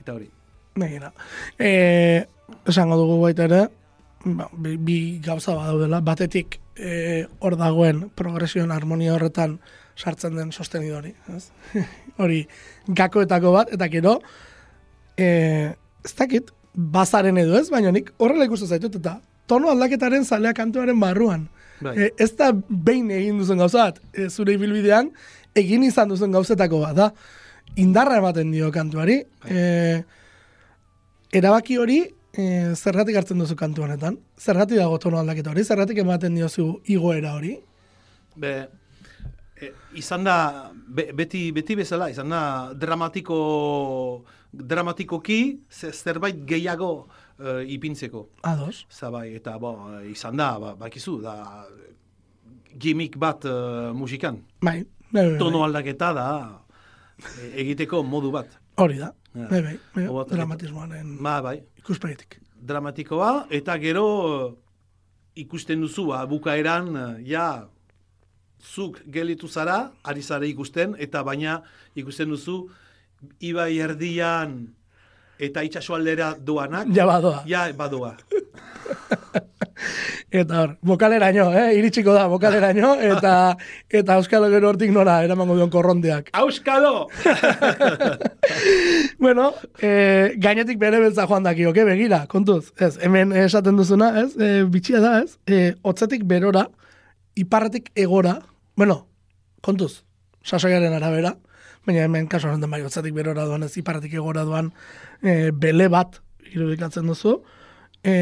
Eta 0.00 0.14
hori. 0.14 0.28
Begira. 0.76 1.10
E, 1.58 2.26
esango 2.68 2.98
dugu 3.00 3.16
baita 3.22 3.46
ere, 3.48 3.62
ba, 4.24 4.46
bi, 4.52 4.76
bi 4.76 4.98
gauza 5.24 5.54
badaudela, 5.56 6.02
batetik 6.04 6.60
e, 6.76 7.24
hor 7.40 7.56
dagoen 7.58 8.10
progresioen 8.14 8.70
harmonia 8.74 9.14
horretan 9.16 9.56
sartzen 9.96 10.36
den 10.36 10.52
sostenidori, 10.52 11.14
ez? 11.34 11.48
hori 12.22 12.42
gakoetako 12.86 13.54
bat, 13.56 13.72
eta 13.72 13.88
gero, 13.88 14.18
e, 15.16 15.72
ez 16.04 16.14
dakit, 16.20 16.52
bazaren 16.76 17.38
edo 17.40 17.56
ez, 17.58 17.68
baina 17.72 17.90
nik 17.92 18.12
horrela 18.20 18.44
ikusten 18.46 18.68
zaitut, 18.68 18.98
eta 19.00 19.18
tono 19.48 19.70
aldaketaren 19.72 20.24
zalea 20.24 20.52
kantuaren 20.54 21.00
barruan. 21.00 21.48
Bai. 21.80 21.96
E, 21.96 22.10
ez 22.18 22.30
da 22.36 22.52
behin 22.52 23.10
egin 23.10 23.38
duzen 23.40 23.58
gauza 23.58 23.88
bat, 23.88 24.00
e, 24.12 24.28
zure 24.28 24.54
ibilbidean, 24.56 25.10
egin 25.56 25.84
izan 25.88 26.08
duzen 26.12 26.32
gauzetako 26.32 26.82
bat, 26.84 26.96
da. 26.96 27.10
Indarra 27.80 28.20
ematen 28.20 28.52
dio 28.52 28.70
kantuari. 28.72 29.22
E, 29.48 30.02
erabaki 31.36 31.76
hori 31.80 31.98
e, 32.36 32.46
zergatik 32.74 33.16
hartzen 33.16 33.40
duzu 33.40 33.56
kantu 33.56 33.84
honetan? 33.84 34.18
Zergatik 34.40 34.78
dago 34.80 34.98
tono 35.02 35.20
aldaketa 35.20 35.52
hori? 35.52 35.64
Zergatik 35.64 35.98
ematen 36.04 36.36
diozu 36.36 36.68
igoera 36.92 37.34
hori? 37.36 37.56
Be, 38.36 38.54
e, 39.60 39.72
izan 39.96 40.24
da, 40.24 40.36
be- 40.72 41.10
beti, 41.16 41.50
beti 41.56 41.76
bezala, 41.76 42.10
izan 42.12 42.32
da 42.32 42.42
dramatiko, 42.76 43.36
dramatikoki 44.57 45.61
ze- 45.71 45.92
zerbait 45.92 46.37
gehiago 46.49 47.07
e, 47.38 47.64
ipintzeko. 47.77 48.29
Ados. 48.42 48.87
Zabai, 48.90 49.35
eta 49.37 49.59
bo, 49.59 49.75
izan 50.11 50.37
da, 50.37 50.59
ba, 50.59 50.75
bakizu, 50.75 51.19
da 51.23 51.66
gimmick 52.79 53.16
bat 53.19 53.45
e, 53.45 53.53
musikan. 53.92 54.40
Bai, 54.61 54.83
bai, 55.11 55.23
bai, 55.23 55.29
bai. 55.31 55.38
Tono 55.38 55.62
aldaketa 55.64 56.12
da 56.12 56.27
e, 57.42 57.53
egiteko 57.62 58.03
modu 58.03 58.31
bat. 58.33 58.59
Hori 58.77 58.99
da. 58.99 59.12
Ja. 59.37 59.49
Bai, 59.51 59.62
bai, 59.62 59.79
bai, 59.95 60.25
dramatismoaren 60.31 61.16
Ba, 61.21 61.40
bai, 61.42 61.61
ikuspegitik. 61.79 62.40
dramatikoa, 62.66 63.47
eta 63.51 63.77
gero 63.79 64.57
ikusten 65.37 65.81
duzu, 65.85 66.07
ba, 66.09 66.23
bukaeran, 66.27 66.88
ja, 67.29 67.69
zuk 68.64 69.03
gelitu 69.12 69.47
zara, 69.49 69.92
ari 70.03 70.23
zara 70.23 70.47
ikusten, 70.49 70.95
eta 70.99 71.23
baina 71.23 71.59
ikusten 71.95 72.29
duzu, 72.33 72.71
ibai 73.40 73.79
erdian 73.79 74.59
eta 75.38 75.62
itxaso 75.62 75.94
aldera 75.94 76.35
doanak, 76.38 76.88
Ja 76.96 77.07
badoa. 77.07 77.42
ja 77.46 77.66
badoa. 77.76 78.16
Eta 80.37 80.61
hor, 80.62 80.72
bokaleraino, 80.85 81.46
eh? 81.55 81.76
iritsiko 81.79 82.12
da 82.12 82.26
bokaleraino, 82.29 82.94
eta 83.00 83.57
eta 84.00 84.16
Euskal 84.18 84.48
gero 84.52 84.68
hortik 84.72 84.90
nora 84.92 85.18
eramango 85.24 85.55
duen 85.57 85.70
korronteak. 85.70 86.31
Auskalo! 86.37 87.07
bueno, 89.24 89.52
eh, 89.81 90.35
gainetik 90.42 90.81
bere 90.83 91.00
beltza 91.00 91.26
joan 91.31 91.46
daki, 91.46 91.66
oke, 91.70 91.85
begira, 91.88 92.24
kontuz. 92.33 92.72
Ez, 92.81 92.96
hemen 93.05 93.33
esaten 93.37 93.79
duzuna, 93.79 94.11
ez, 94.24 94.33
e, 94.37 94.50
bitxia 94.72 95.00
da, 95.05 95.14
ez, 95.22 95.38
e, 95.46 95.74
otzetik 95.87 96.26
berora, 96.29 96.66
iparretik 97.37 97.90
egora, 97.94 98.38
bueno, 98.76 99.07
kontuz, 99.62 100.02
sasoiaren 100.44 100.96
arabera, 100.96 101.37
baina 101.87 102.05
hemen 102.05 102.29
kasu 102.31 102.51
honetan 102.51 102.72
bai, 102.72 102.83
otzetik 102.87 103.14
berora 103.14 103.46
doan, 103.46 103.66
ez, 103.66 103.75
iparretik 103.79 104.16
egora 104.18 104.44
doan, 104.49 104.72
e, 105.22 105.53
bele 105.55 105.88
bat, 105.92 106.18
irudikatzen 106.51 107.07
duzu, 107.07 107.37
e, 108.03 108.16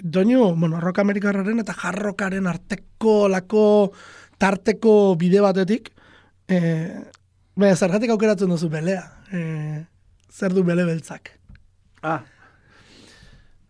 doinu, 0.00 0.54
bueno, 0.56 0.80
rock 0.80 1.02
amerikarraren 1.02 1.60
eta 1.64 1.76
jarrokaren 1.76 2.48
arteko 2.48 3.18
lako 3.28 3.66
tarteko 4.40 4.94
bide 5.20 5.42
batetik, 5.44 5.92
e, 6.48 6.58
baina 7.58 7.76
zergatik 7.76 8.14
aukeratzen 8.14 8.50
duzu 8.54 8.70
belea, 8.72 9.04
e, 9.32 9.42
zer 10.32 10.56
du 10.56 10.64
bele 10.64 10.86
beltzak. 10.88 11.34
Ah. 12.02 12.22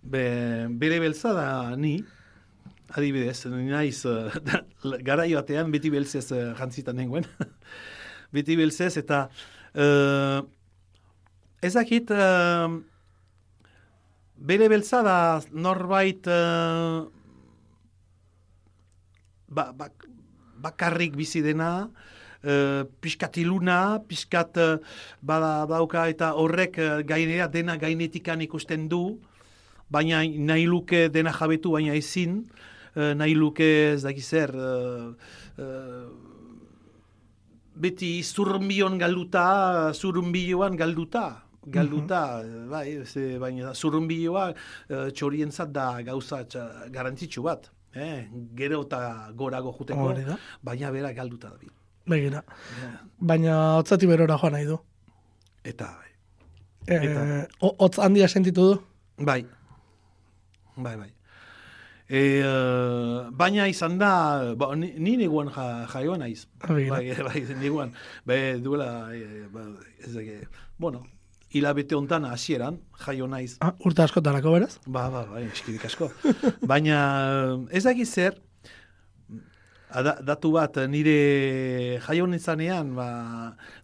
Be, 0.08 0.68
bere 0.80 1.00
beltza 1.02 1.32
da 1.36 1.48
ni, 1.76 1.98
adibidez, 2.96 3.46
ni 3.52 3.68
naiz, 3.68 4.04
uh, 4.08 4.32
garai 5.08 5.32
batean 5.34 5.72
beti 5.72 5.90
beltzez 5.92 6.30
uh, 6.32 6.52
jantzitan 6.58 6.96
nengoen. 6.96 7.26
beti 8.34 8.56
beltzez 8.56 8.96
eta 9.00 9.26
uh, 9.74 10.40
ezakit 11.64 12.10
uh, 12.14 12.68
bere 14.38 14.68
beltza 14.70 15.02
da 15.02 15.18
norbait 15.52 16.28
uh, 16.30 17.08
ba, 19.48 19.72
ba, 19.72 19.88
bakarrik 20.58 21.16
bizi 21.16 21.42
dena, 21.42 21.88
uh, 22.44 22.84
pixkat 23.02 23.40
iluna, 23.42 23.98
pixkat 24.06 24.60
uh, 24.60 24.76
bada 25.22 25.66
dauka 25.70 26.06
eta 26.10 26.34
horrek 26.38 26.78
uh, 26.78 27.00
gainera 27.06 27.48
dena 27.50 27.78
gainetikan 27.80 28.42
ikusten 28.44 28.88
du, 28.88 29.18
baina 29.90 30.22
nahi 30.22 30.66
luke 30.68 31.08
dena 31.12 31.32
jabetu 31.32 31.74
baina 31.74 31.96
ezin, 31.96 32.42
uh, 32.94 33.14
nahi 33.16 33.34
luke 33.34 33.68
ez 33.94 34.02
daki 34.04 34.22
zer, 34.22 34.54
uh, 34.54 35.12
uh, 35.58 36.06
beti 37.80 38.22
zurrumbion 38.22 38.98
galduta, 38.98 39.92
zurrumbioan 39.94 40.76
galduta, 40.76 41.24
galduta, 41.66 42.20
bai, 42.70 43.04
ze, 43.04 43.38
baina 43.38 43.74
zurrumbioa 43.74 44.44
uh, 44.52 45.08
txorientzat 45.12 45.72
da 45.72 45.88
gauza 46.02 46.42
garrantzitsu 46.90 47.42
bat. 47.42 47.70
Eh, 47.94 48.28
gero 48.54 48.82
eta 48.84 49.30
gorago 49.34 49.72
juteko, 49.78 50.10
Hori 50.12 50.24
da. 50.26 50.36
baina 50.62 50.90
bera 50.92 51.12
galduta 51.16 51.48
da. 51.50 51.70
Begira. 52.08 52.42
Ja. 52.80 52.90
Baina 53.20 53.54
hotzati 53.78 54.06
berora 54.06 54.36
joan 54.40 54.52
nahi 54.56 54.64
du. 54.68 54.78
Eta, 55.64 55.88
bai. 55.98 56.10
E, 56.88 56.96
Eta? 57.04 57.24
ho- 57.60 57.74
hotz 57.84 57.98
handia 57.98 58.28
sentitu 58.28 58.62
du? 58.72 58.78
Bai. 59.24 59.42
Bai, 60.76 60.96
bai. 60.96 61.10
E, 62.08 62.40
eh, 62.40 63.28
baina 63.36 63.66
izan 63.68 63.98
da, 64.00 64.54
ba, 64.56 64.70
ni, 64.76 64.94
ni 64.96 65.18
neguan 65.20 65.50
ja, 65.52 65.84
jaioa 65.92 66.16
naiz. 66.16 66.46
Bai, 66.64 66.88
bai, 66.88 67.44
neguan. 67.62 67.92
Be, 68.24 68.58
duela, 68.64 69.12
e, 69.12 69.44
ba, 69.52 69.66
ez 70.00 70.14
dake, 70.14 70.40
bueno, 70.80 71.04
hilabete 71.52 71.96
hontan 71.96 72.24
hasieran 72.24 72.80
jaio 73.04 73.28
naiz. 73.28 73.58
Ah, 73.60 73.74
urte 73.84 74.04
askotarako 74.04 74.56
beraz? 74.56 74.78
Ba, 74.86 75.08
ba, 75.12 75.26
bai, 75.34 75.44
eskirik 75.52 75.84
asko. 75.84 76.08
Baina 76.70 76.98
ez 77.68 77.84
dakit 77.84 78.08
zer, 78.08 78.40
ada, 79.88 80.18
datu 80.20 80.52
bat 80.52 80.76
nire 80.88 81.98
jaio 82.04 82.26
nintzanean, 82.28 82.92
ba, 82.96 83.08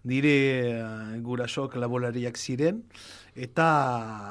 nire 0.05 0.37
eh, 0.77 1.21
gurasok 1.25 1.77
laborariak 1.81 2.37
ziren, 2.37 2.83
eta 3.35 3.69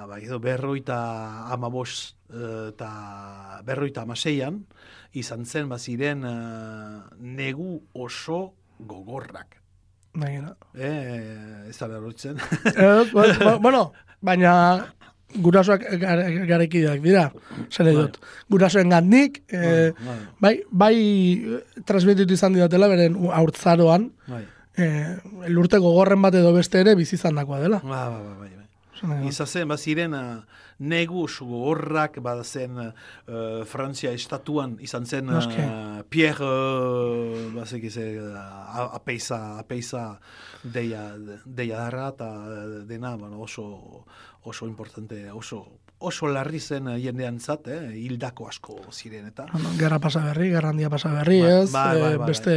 ba, 0.10 0.20
edo 0.22 0.40
berroita 0.40 1.50
amabos 1.54 2.16
eh, 2.23 2.23
eta 2.70 3.62
berroita 3.66 4.02
amaseian, 4.04 4.64
izan 5.14 5.46
zen, 5.46 5.70
ba, 5.70 5.78
ziren 5.78 6.24
eh, 6.26 7.00
negu 7.20 7.84
oso 7.94 8.54
gogorrak. 8.80 9.60
Begira. 10.14 10.56
Eh, 10.78 11.70
ez 11.70 11.78
da 11.80 11.88
lortzen. 11.88 12.38
Ez, 12.74 13.12
ba- 13.14 13.30
ba- 13.40 13.58
bueno, 13.58 13.92
baina 14.22 14.54
gurasoak 15.34 15.82
gar- 15.98 16.22
garekideak 16.46 17.00
dira, 17.02 17.24
zer 17.74 17.88
dut. 17.96 18.20
Gurasoen 18.50 18.90
gandik, 18.94 19.40
eh, 19.50 19.92
Bai, 19.98 20.18
bai, 20.40 20.56
bai 20.70 20.98
eh, 21.58 21.82
transmititu 21.90 22.34
izan 22.38 22.54
didatela 22.54 22.88
beren 22.92 23.18
haurtzaroan, 23.34 24.12
bai. 24.30 24.44
eh, 24.78 25.16
lurte 25.50 25.80
gogorren 25.82 26.22
bat 26.22 26.36
edo 26.38 26.54
beste 26.54 26.82
ere 26.86 26.94
bizi 27.00 27.16
izan 27.18 27.34
dakoa 27.42 27.60
dela. 27.64 27.80
Ba, 27.82 28.10
ba, 28.14 28.20
ba, 28.22 28.36
bai, 28.44 28.52
bai. 29.04 29.10
Esan 29.10 29.20
nahi 29.20 29.24
dut. 29.28 29.34
Izan 29.34 29.48
zen, 29.48 29.68
baziren 29.68 30.14
uh, 30.14 30.42
negu 30.80 31.26
horrak, 31.44 32.18
badazen 32.24 32.78
uh, 32.80 32.92
Frantzia 33.66 34.12
estatuan, 34.12 34.78
izan 34.82 35.06
zen 35.06 35.30
uh, 35.30 36.02
Pierre, 36.10 36.44
uh, 36.44 37.52
bazek 37.56 37.84
ize, 37.92 38.08
uh, 38.24 38.90
apeiza, 38.96 39.60
apeiza 39.60 40.20
deia, 40.64 41.12
deia 41.46 41.78
darra, 41.86 42.10
eta 42.16 42.32
dena 42.88 43.16
bueno, 43.16 43.40
oso, 43.42 44.06
oso 44.44 44.68
importante, 44.68 45.30
oso, 45.32 45.66
oso 46.04 46.28
larri 46.28 46.60
zen 46.60 46.90
jendean 47.00 47.38
zat, 47.40 47.68
eh, 47.72 47.94
hildako 47.96 48.48
asko 48.50 48.74
ziren, 48.92 49.28
eta... 49.30 49.46
Gerra 49.80 50.00
pasa 50.04 50.20
berri, 50.26 50.50
gerra 50.52 50.74
handia 50.74 50.90
pasa 50.92 51.14
berri, 51.16 51.38
Bai, 51.42 51.52
ez? 51.62 51.72
bai, 51.72 52.00
bai, 52.02 52.12
Eh, 52.14 52.18
bai, 52.18 52.28
beste... 52.28 52.56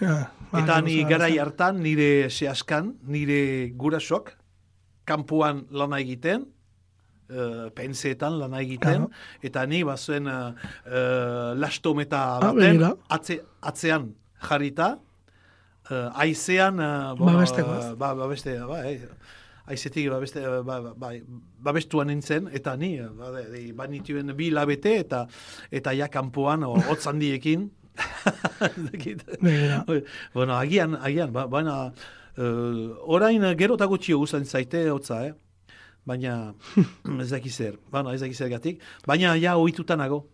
ja, 0.00 0.14
ba, 0.52 0.62
Eta 0.62 0.80
ni 0.80 0.94
gauza- 1.02 1.10
garai 1.10 1.38
hartan, 1.38 1.82
nire 1.84 2.30
sehaskan, 2.30 2.94
nire 3.04 3.70
gurasok, 3.76 4.32
kanpoan 5.08 5.64
lana 5.72 5.98
egiten, 6.04 6.44
uh, 7.32 7.68
penseetan 7.76 8.36
lana 8.40 8.60
egiten, 8.64 9.06
Claro. 9.08 9.42
eta 9.42 9.64
ni 9.66 9.82
bazuen 9.88 10.28
uh, 10.28 10.52
uh, 10.86 11.54
lastometa 11.56 12.22
Ah, 12.36 12.40
baten, 12.50 12.76
begira. 12.78 12.92
atze, 13.08 13.40
atzean 13.62 14.10
jarrita, 14.48 14.98
uh, 15.90 16.08
aizean, 16.20 16.78
uh, 16.78 17.16
Babesteko, 17.18 17.74
ez? 17.80 17.90
ba, 17.98 18.12
babeste, 18.14 18.58
ba, 18.68 18.82
eh, 18.86 19.08
aizetik 19.68 20.06
babeste, 20.12 20.40
ba, 20.64 20.80
ba, 20.80 20.92
ba, 20.96 21.10
babestuan 21.60 22.08
nintzen, 22.08 22.48
eta 22.56 22.76
ni, 22.80 22.94
ba, 23.00 23.32
de, 23.36 23.64
banituen 23.76 24.32
bi 24.36 24.50
labete, 24.50 24.94
eta 25.02 25.26
eta 25.70 25.92
ja 25.96 26.08
kanpoan, 26.08 26.64
o, 26.64 26.76
hotz 26.88 27.04
handiekin, 27.10 27.70
Ez 28.62 28.76
dakit. 28.92 29.24
Begira. 29.42 29.80
Oi, 29.90 30.04
bueno, 30.34 30.54
agian, 30.54 30.94
agian, 31.02 31.32
ba, 31.34 31.48
baina, 31.50 31.90
uh, 32.38 32.96
orain 33.04 33.44
uh, 33.44 33.52
gero 33.58 33.76
eta 33.76 33.90
gutxio 33.90 34.18
guztan 34.22 34.46
zaite 34.46 34.86
hotza, 34.90 35.20
eh? 35.26 35.34
Baina, 36.08 36.54
ez 37.22 37.30
dakiz 37.30 37.54
zer, 37.54 37.78
baina 37.92 38.14
ez 38.14 38.22
dakiz 38.22 38.40
gatik, 38.48 38.82
baina 39.06 39.36
ja 39.36 39.58
ohituta 39.58 39.96
nago. 39.96 40.24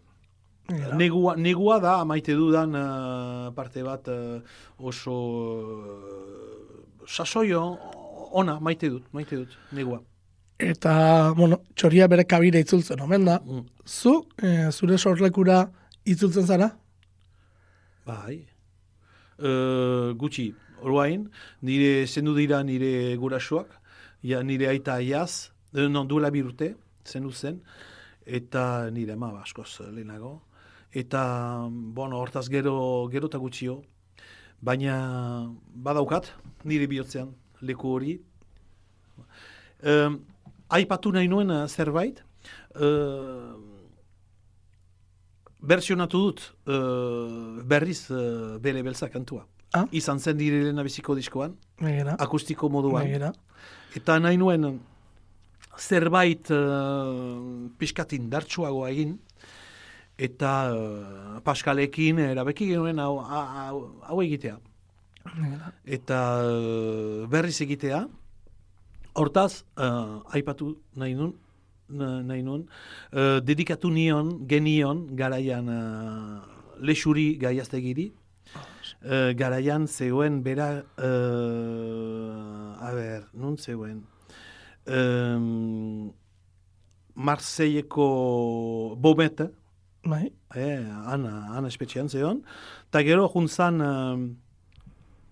Begira. 0.68 0.96
Negua, 0.96 1.34
negua 1.36 1.80
da, 1.80 1.98
maite 2.08 2.32
dudan 2.32 2.72
uh, 2.72 3.50
parte 3.52 3.82
bat 3.84 4.06
uh, 4.08 4.40
oso 4.78 5.16
uh, 5.82 7.04
sasoio 7.06 7.66
ona, 8.32 8.56
maite 8.60 8.88
dut, 8.88 9.04
maite 9.12 9.36
dut, 9.36 9.52
negua. 9.76 10.00
Eta, 10.58 11.34
bueno, 11.36 11.60
txoria 11.76 12.08
bere 12.08 12.24
kabire 12.24 12.62
itzultzen, 12.64 13.02
omen 13.04 13.26
da. 13.26 13.40
Mm. 13.42 13.64
Zu, 13.84 14.14
eh, 14.40 14.70
zure 14.72 14.98
sorlekura 14.98 15.64
itzultzen 16.06 16.46
zara? 16.46 16.70
Bai. 18.06 18.38
Uh, 19.34 20.14
gutxi, 20.16 20.52
orain, 20.84 21.28
nire 21.62 22.06
zendu 22.06 22.34
dira 22.36 22.62
nire 22.62 23.16
gurasoak, 23.16 23.72
ja, 24.22 24.42
nire 24.42 24.68
aita 24.68 24.98
aiaz, 25.00 25.50
eh, 25.74 25.88
non, 25.88 26.08
duela 26.08 26.30
bir 26.30 26.46
urte, 26.52 26.74
zen 27.04 27.60
eta 28.26 28.90
nire 28.90 29.12
ama 29.12 29.40
askoz 29.42 29.80
lehenago. 29.92 30.42
Eta, 30.92 31.68
bueno, 31.70 32.20
hortaz 32.20 32.48
gero, 32.48 33.08
gero 33.10 33.26
eta 33.26 33.38
gutxio, 33.38 33.82
baina 34.62 35.50
badaukat, 35.74 36.30
nire 36.64 36.86
bihotzean, 36.86 37.34
leku 37.60 37.88
hori. 37.88 38.20
Um, 39.82 40.20
aipatu 40.68 41.12
nahi 41.12 41.28
nuen 41.28 41.50
eh, 41.50 41.66
zerbait, 41.68 42.22
uh, 42.80 43.56
versionatu 45.60 46.20
dut 46.26 46.44
uh, 46.68 47.60
berriz 47.64 48.10
uh, 48.10 48.56
bere 48.60 48.82
belza 48.82 49.08
kantua. 49.10 49.44
Ah? 49.74 49.86
Izan 49.90 50.20
zen 50.22 50.36
nire 50.38 50.60
lehena 50.62 50.84
biziko 50.86 51.16
diskoan, 51.18 51.56
Megera, 51.82 52.14
akustiko 52.22 52.68
moduan. 52.70 53.04
megera. 53.08 53.32
Eta 53.98 54.18
nahi 54.22 54.36
nuen 54.38 54.78
zerbait 55.78 56.50
uh, 56.54 57.66
pixkat 57.78 58.12
indartsuagoa 58.14 58.90
egin, 58.94 59.16
eta 60.16 60.52
uh, 60.70 61.40
Paskalekin 61.42 62.20
erabeki 62.22 62.68
genuen 62.70 63.00
hau, 63.02 63.16
hau, 63.18 63.80
hau 64.06 64.20
egitea. 64.22 64.58
megera. 65.34 65.72
Eta 65.84 66.20
uh, 66.46 67.26
berriz 67.32 67.58
egitea, 67.66 68.04
hortaz, 69.18 69.64
uh, 69.78 70.20
aipatu 70.34 70.76
nahi 70.96 71.14
nun, 71.18 71.34
na- 71.88 72.22
nahi 72.22 72.42
nun, 72.46 72.68
uh, 73.12 73.40
dedikatu 73.42 73.90
nion, 73.90 74.36
genion, 74.46 75.08
garaian 75.18 75.66
uh, 75.66 76.42
lexuri 76.78 77.34
gaiaztegiri, 77.42 78.12
uh, 79.04 79.32
garaian 79.36 79.86
zegoen 79.86 80.42
bera, 80.42 80.84
uh, 80.98 82.76
a 82.80 82.92
ber, 82.94 83.28
nun 83.32 83.56
zegoen, 83.56 84.04
um, 84.86 86.12
Marseilleko 87.14 88.96
Bobete, 88.98 89.50
Bai, 90.04 90.26
eh, 90.54 90.84
ana, 91.08 91.46
ana 91.56 91.68
espetxean 91.70 92.10
zegoen, 92.12 92.42
eta 92.90 93.00
gero 93.06 93.28
juntzan 93.32 93.80
um, 93.80 94.24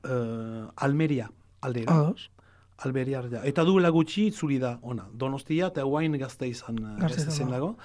uh, 0.08 0.68
Almeria 0.76 1.28
aldera. 1.60 1.92
ados. 1.92 2.30
Alberia 2.78 3.20
aldera. 3.20 3.44
Eta 3.46 3.64
duela 3.68 3.90
gutxi 3.94 4.26
itzuli 4.32 4.58
da 4.58 4.78
ona. 4.82 5.04
Donostia 5.14 5.68
eta 5.70 5.84
guain 5.86 6.16
gazte 6.18 6.48
izan 6.48 6.80
uh, 6.82 6.96
Gazte 6.98 7.28
zen 7.30 7.52
da. 7.52 7.58
dago. 7.58 7.76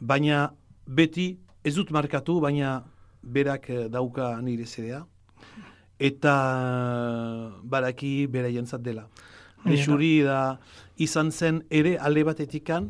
Baina 0.00 0.52
beti 0.86 1.34
ez 1.64 1.74
dut 1.76 1.90
markatu, 1.92 2.38
baina 2.40 2.84
berak 3.20 3.68
dauka 3.90 4.36
nire 4.40 4.64
zedea. 4.64 5.02
Eta 6.00 6.34
baraki 7.62 8.26
bera 8.32 8.48
jentzat 8.48 8.80
dela. 8.80 9.04
Lexuri 9.68 10.22
da 10.24 10.56
izan 10.96 11.28
zen 11.30 11.60
ere 11.68 11.98
alde 12.00 12.24
batetikan 12.24 12.88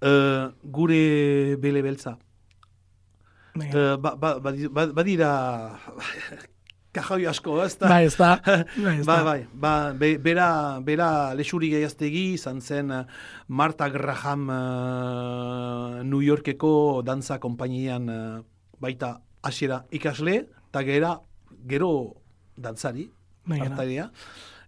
eh, 0.00 0.46
gure 0.62 1.56
bele 1.58 1.82
beltza. 1.82 2.16
Eh, 3.58 3.96
ba, 3.98 4.14
ba, 4.14 4.38
badi- 4.38 4.70
ba, 4.70 4.86
badira 4.94 5.30
kajoi 6.94 7.26
asko, 7.26 7.56
ez 7.64 7.74
da? 7.78 7.88
Bai, 7.90 8.04
ez 8.06 8.14
da. 8.16 8.36
Bai, 8.84 8.94
ez 9.00 9.06
Bai, 9.06 9.46
ba, 9.52 9.74
be, 9.92 10.12
bera, 10.22 10.78
bera 10.86 11.34
lexuri 11.34 11.70
gehiaztegi 11.74 12.32
izan 12.38 12.60
zen 12.62 12.90
eh, 12.94 13.02
Marta 13.48 13.88
Graham 13.90 14.46
eh, 14.54 16.02
New 16.06 16.22
Yorkeko 16.22 17.02
dantza 17.02 17.40
konpainian 17.42 18.08
eh, 18.08 18.40
baita 18.80 19.16
hasiera 19.42 19.84
ikasle, 19.90 20.46
eta 20.70 20.82
gero 21.66 22.19
dantzari, 22.56 23.10
hartaria, 23.50 24.10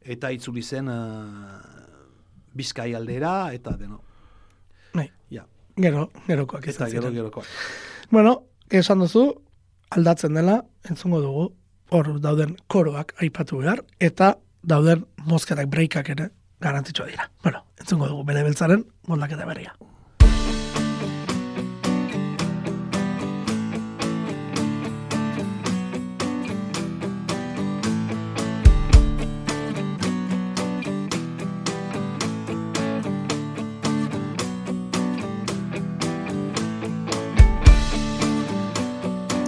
eta 0.02 0.30
itzuli 0.34 0.62
zen 0.62 0.88
uh, 0.88 1.60
Bizkai 2.54 2.92
aldera, 2.94 3.52
eta 3.54 3.76
deno. 3.80 4.00
Bai, 4.94 5.10
Ja, 5.30 5.46
gero, 5.80 6.10
gerokoak 6.26 6.66
eta 6.68 6.74
izan 6.86 6.90
gero, 6.90 7.02
ziren. 7.08 7.14
gerokoak. 7.14 7.46
Bueno, 8.10 8.34
esan 8.68 9.00
duzu, 9.00 9.22
aldatzen 9.90 10.34
dela, 10.34 10.58
entzungo 10.88 11.20
dugu, 11.22 11.46
hor 11.92 12.20
dauden 12.20 12.56
koroak 12.68 13.14
aipatu 13.24 13.58
behar, 13.62 13.80
eta 14.00 14.34
dauden 14.62 15.06
mozketak 15.24 15.68
breakak 15.72 16.08
ere 16.12 16.28
garantitxoa 16.60 17.06
dira. 17.08 17.30
Bueno, 17.42 17.64
entzungo 17.80 18.08
dugu, 18.08 18.24
bere 18.24 18.42
beltzaren 18.44 18.84
moldaketa 19.08 19.46
berria. 19.48 19.72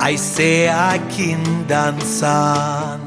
Aizeak 0.05 1.17
indantzan 1.17 3.01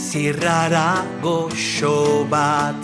Zirrara 0.00 1.04
goxo 1.20 2.24
bat. 2.32 2.80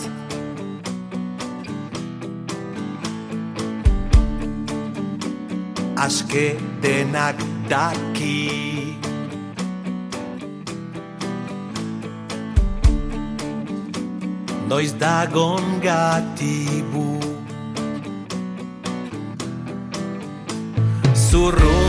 Aske 5.97 6.53
denak 6.85 7.41
daki. 7.73 8.37
Noiz 14.69 14.93
dagon 15.01 15.81
gatibu 15.81 17.12
tu 21.51 21.82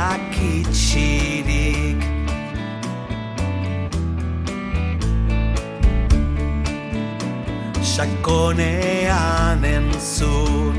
Bekiak 0.00 0.32
itxirik 0.40 2.00
Sakonean 7.84 9.60
entzun. 9.60 10.76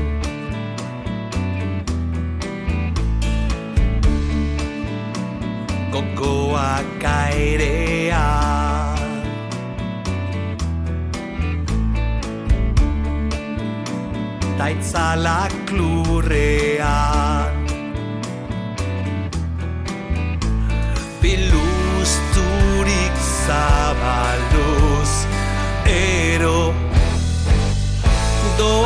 Gogoak 5.94 7.04
airean 7.06 8.98
Taitzalak 14.58 15.54
lurrean 15.70 17.31
sábados, 23.52 25.26
pero 25.84 26.72
do. 28.56 28.82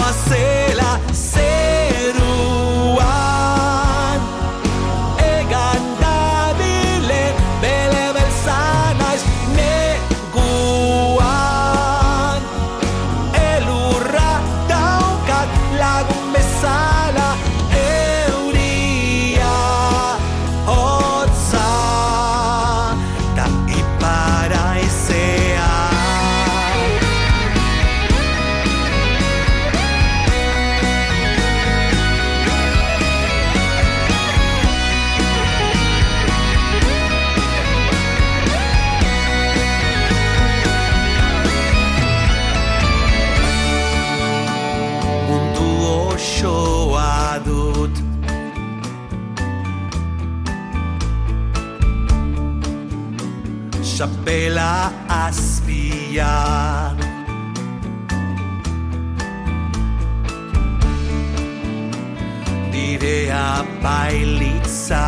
Nirea 63.86 64.06
bailitza 64.10 65.06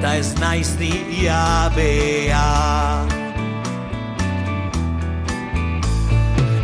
Ta 0.00 0.10
ez 0.16 0.30
naiz 0.40 0.70
ni 0.80 0.92
jabea 1.22 2.48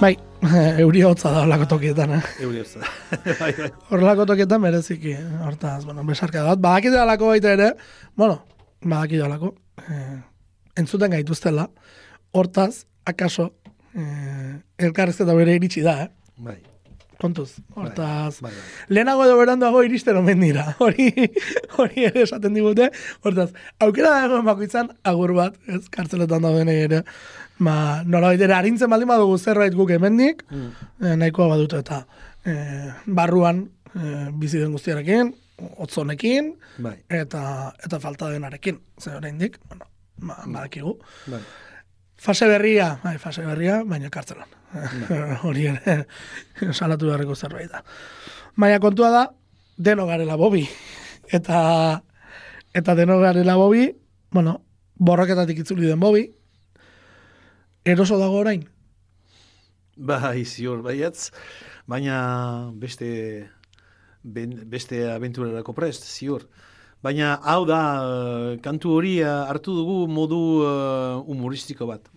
Bai, 0.00 0.14
euri 0.82 1.02
hotza 1.04 1.28
da 1.34 1.42
horlako 1.44 1.66
tokietan, 1.74 2.14
eh? 2.16 2.22
Euri 2.44 2.62
da. 2.64 2.86
bai, 3.40 3.50
bai. 3.58 3.68
Horrelako 3.92 4.24
tokietan 4.32 4.62
mereziki, 4.62 5.12
eh? 5.12 5.26
hortaz, 5.44 5.84
bueno, 5.84 6.04
besarka 6.08 6.44
bat. 6.46 6.62
Badakit 6.62 6.96
alako 6.96 7.28
baita 7.34 7.52
ere, 7.52 7.74
bueno, 8.16 8.38
badakit 8.80 9.20
alako, 9.26 9.52
eh, 9.84 10.16
entzuten 10.80 11.12
gaituztela, 11.12 11.68
hortaz, 12.32 12.86
akaso, 13.04 13.50
eh, 13.92 14.56
elkarrezketa 14.80 15.36
bere 15.36 15.58
iritsi 15.60 15.84
da, 15.84 15.98
eh? 16.06 16.10
Bai. 16.48 16.56
Kontuz, 17.20 17.58
hortaz, 17.76 18.38
Bai, 18.40 18.48
bai. 18.48 18.60
lehenago 18.96 19.26
edo 19.26 19.34
beranduago 19.36 19.82
iristen 19.84 20.16
omen 20.16 20.40
dira. 20.40 20.62
Hori, 20.80 21.10
hori 21.76 22.06
ere 22.08 22.22
esaten 22.24 22.56
digute. 22.56 22.86
Hortaz, 23.20 23.50
aukera 23.84 24.14
dagoen 24.22 24.46
bakoitzan 24.48 24.88
agur 25.04 25.34
bat, 25.36 25.58
ez, 25.68 25.82
kartzeletan 25.92 26.48
dauden 26.48 26.72
ere. 26.72 27.02
Ma, 27.60 28.02
nola 28.08 28.32
ere 28.34 28.54
harintzen 28.56 28.88
baldin 28.90 29.08
badugu 29.10 29.36
zerbait 29.38 29.74
guk 29.76 29.90
hemendik, 29.92 30.44
Mm. 30.50 30.70
eh, 31.04 31.16
nahikoa 31.20 31.48
badut 31.52 31.74
eta 31.76 32.06
eh, 32.46 32.88
barruan 33.06 33.66
eh, 33.94 34.28
bizi 34.32 34.58
den 34.58 34.72
guztiarekin, 34.72 35.34
otzonekin, 35.76 36.54
Bai. 36.78 36.94
eta 37.08 37.74
eta 37.84 38.00
falta 38.00 38.30
denarekin. 38.30 38.80
Ze 38.98 39.10
oraindik, 39.16 39.58
bueno, 39.68 39.84
ba, 40.16 40.38
badakigu. 40.46 40.98
Bai. 41.26 41.40
Fase 42.20 42.46
berria, 42.48 42.98
bai, 43.04 43.18
fase 43.18 43.44
berria, 43.44 43.82
baina 43.84 44.08
kartzelan. 44.10 44.48
Hori 45.44 45.66
ere, 45.66 46.06
salatu 46.72 47.06
beharreko 47.08 47.34
zerbait 47.36 47.70
da. 47.72 47.82
Baina 48.56 48.78
kontua 48.80 49.10
da, 49.10 49.22
deno 49.76 50.06
garela 50.06 50.36
bobi. 50.36 50.66
Eta, 51.32 52.02
eta 52.74 52.94
deno 52.94 53.18
garela 53.20 53.56
bobi, 53.56 53.86
bueno, 54.32 54.62
borroketatik 54.96 55.58
itzuli 55.64 55.86
den 55.88 56.00
bobi, 56.00 56.26
eroso 57.90 58.18
dago 58.20 58.38
orain. 58.40 58.64
Bai, 59.96 60.44
ziur, 60.44 60.80
baietz. 60.82 61.30
Baina 61.90 62.70
beste, 62.80 63.50
ben, 64.22 64.54
beste 64.70 65.02
abenturerako 65.12 65.74
prest, 65.76 66.06
ziur. 66.08 66.46
Baina 67.02 67.34
hau 67.48 67.64
da, 67.68 67.80
kantu 68.64 68.94
hori 68.98 69.18
eh, 69.20 69.28
hartu 69.28 69.74
dugu 69.76 70.06
modu 70.08 70.40
eh, 70.68 71.20
humoristiko 71.32 71.88
bat. 71.88 72.08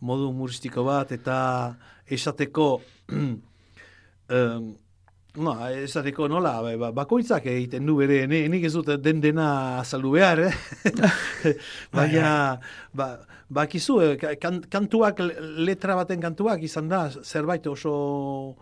Modu 0.00 0.28
humoristiko 0.32 0.84
bat 0.86 1.12
eta 1.14 1.38
esateko... 2.06 2.80
em, 3.14 4.74
No, 5.38 5.52
esateko 5.70 6.26
nola, 6.28 6.56
ba- 6.64 6.76
ba- 6.80 6.90
bakoitzak 7.04 7.44
egiten 7.46 7.86
du 7.86 7.94
bere, 8.00 8.24
ne, 8.26 8.40
nik 8.50 8.64
ez 8.66 8.72
dut 8.74 8.88
den 9.04 9.20
dena 9.22 9.78
azaldu 9.80 10.10
behar, 10.16 10.40
eh? 10.48 10.54
Baina, 11.94 12.32
ba, 12.92 13.06
bakizu, 13.48 14.00
eh, 14.02 14.16
ka- 14.18 14.34
kan, 14.42 14.58
kantuak, 14.72 15.20
letra 15.62 15.94
baten 16.00 16.20
kantuak 16.24 16.64
izan 16.66 16.88
da, 16.90 17.04
zerbait 17.22 17.66
oso 17.70 18.56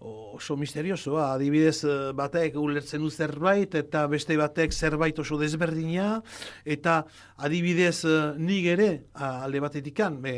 oso 0.00 0.54
misteriosoa, 0.56 1.34
adibidez 1.34 1.82
eh, 1.84 2.12
batek 2.16 2.54
ulertzen 2.56 3.02
du 3.04 3.10
zerbait 3.12 3.74
eta 3.76 4.06
beste 4.08 4.32
batek 4.40 4.72
zerbait 4.72 5.18
oso 5.20 5.36
desberdina 5.36 6.22
eta 6.64 7.02
adibidez 7.36 7.98
eh, 8.08 8.30
nik 8.40 8.70
ere 8.78 8.88
alde 9.20 9.60
batetikan 9.60 10.16
be, 10.24 10.36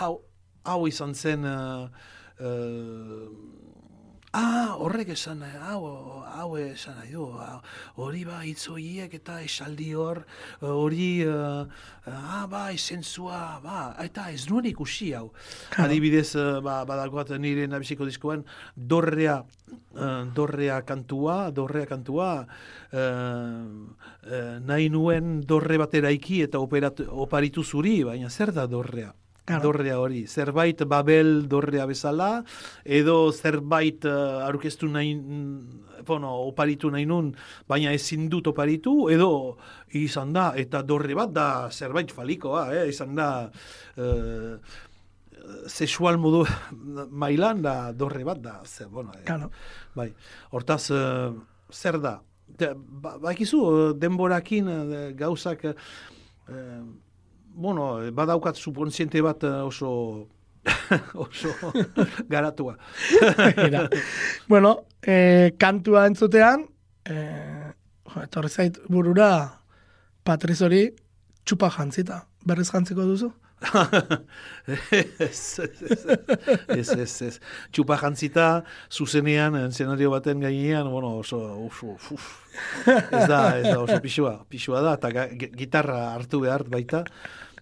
hau, 0.00 0.16
hau 0.66 0.80
izan 0.90 1.14
zen 1.14 1.46
eh, 1.46 1.86
eh, 2.40 3.28
Ah, 4.34 4.74
horrek 4.82 5.12
esan 5.14 5.38
nahi, 5.44 5.54
hau, 5.62 5.84
hau 6.26 6.56
esan 6.58 6.96
nahi 6.98 7.12
du, 7.14 7.28
hori 8.02 8.24
ba, 8.26 8.40
hitz 8.42 8.66
horiek 8.66 9.12
eta 9.20 9.36
esaldi 9.46 9.92
hor, 9.94 10.24
hori, 10.58 11.22
uh, 11.22 11.62
ah, 12.10 12.42
ba, 12.50 12.64
esentzua, 12.74 13.60
ba, 13.62 13.84
eta 14.02 14.26
ez 14.34 14.48
nuen 14.50 14.66
ikusi 14.72 15.12
hau. 15.14 15.28
Adibidez, 15.78 16.32
uh, 16.34 16.58
ba, 16.66 16.80
badagoat 16.88 17.30
nire 17.38 17.68
nabiziko 17.70 18.10
diskoan, 18.10 18.42
dorrea, 18.74 19.38
uh, 19.94 20.24
dorrea 20.34 20.80
kantua, 20.82 21.52
dorrea 21.54 21.86
kantua, 21.94 22.30
uh, 22.90 22.98
uh, 22.98 24.54
nahi 24.66 24.90
nuen 24.90 25.44
dorre 25.46 25.78
bat 25.78 25.94
eraiki 25.94 26.42
eta 26.48 26.58
operat, 26.58 27.06
oparitu 27.06 27.62
zuri, 27.62 28.00
baina 28.10 28.34
zer 28.34 28.50
da 28.50 28.66
dorrea? 28.66 29.14
Claro. 29.44 29.62
dorrea 29.62 29.98
hori. 30.00 30.26
Zerbait 30.26 30.84
Babel 30.88 31.48
dorrea 31.48 31.84
bezala, 31.86 32.44
edo 32.84 33.30
zerbait 33.32 34.04
uh, 34.08 34.40
aurkeztu 34.46 34.88
nahi, 34.88 35.14
mm, 35.14 36.04
bueno, 36.08 36.30
oparitu 36.48 36.88
nahi 36.90 37.04
nun, 37.04 37.34
baina 37.68 37.92
ezin 37.92 38.30
dut 38.32 38.48
oparitu, 38.48 39.10
edo 39.12 39.58
izan 39.92 40.32
da, 40.32 40.54
eta 40.56 40.80
dorre 40.82 41.14
bat 41.14 41.32
da 41.36 41.68
zerbait 41.70 42.10
falikoa, 42.12 42.70
eh? 42.72 42.88
izan 42.88 43.14
da, 43.20 43.28
uh, 44.00 44.56
sexual 45.68 46.16
modu 46.18 46.44
mailan 47.24 47.62
da 47.64 47.92
dorre 47.92 48.24
bat 48.24 48.40
da, 48.40 48.60
zer, 48.64 48.88
bueno, 48.88 49.12
eh, 49.18 49.24
Claro. 49.24 49.50
bai. 49.94 50.12
Hortaz, 50.52 50.90
eh, 50.90 51.32
zer 51.70 52.00
da? 52.00 52.20
De, 52.46 52.72
ba, 52.76 53.16
bakizu, 53.18 53.94
denborakin 53.98 54.68
eh, 54.68 55.12
gauzak, 55.18 55.64
eh, 55.64 55.74
bueno, 57.54 57.98
badaukat 58.12 58.56
subkonsiente 58.56 59.22
bat 59.22 59.44
eh, 59.44 59.62
oso 59.62 60.28
oso 61.14 61.54
garatua. 62.28 62.76
Bueno, 64.48 64.86
eh, 65.02 65.54
kantua 65.58 66.06
entzutean, 66.10 66.66
jo, 67.04 68.22
etorri 68.22 68.48
zait 68.48 68.78
burura 68.88 69.30
Patriz 70.24 70.60
hori 70.64 70.86
txupa 71.44 71.68
jantzita. 71.70 72.22
Berriz 72.48 72.70
jantziko 72.72 73.04
duzu? 73.04 73.30
ez, 74.66 75.60
ez, 76.68 76.90
ez, 76.96 77.12
ez. 77.22 77.36
Txupa 77.72 77.96
jantzita, 78.00 78.48
zuzenean, 78.92 79.56
eszenario 79.68 80.10
baten 80.12 80.42
gainean, 80.44 80.90
bueno, 80.92 81.14
oso, 81.20 81.40
oso, 81.64 81.94
uf, 82.16 82.26
ez 82.86 83.24
da, 83.30 83.40
ez 83.58 83.64
da, 83.68 83.78
oso 83.80 84.00
pixua, 84.04 84.34
pixua 84.50 84.82
da, 84.84 84.96
eta 84.98 85.28
gitarra 85.56 86.00
hartu 86.14 86.42
behar 86.44 86.66
baita, 86.72 87.04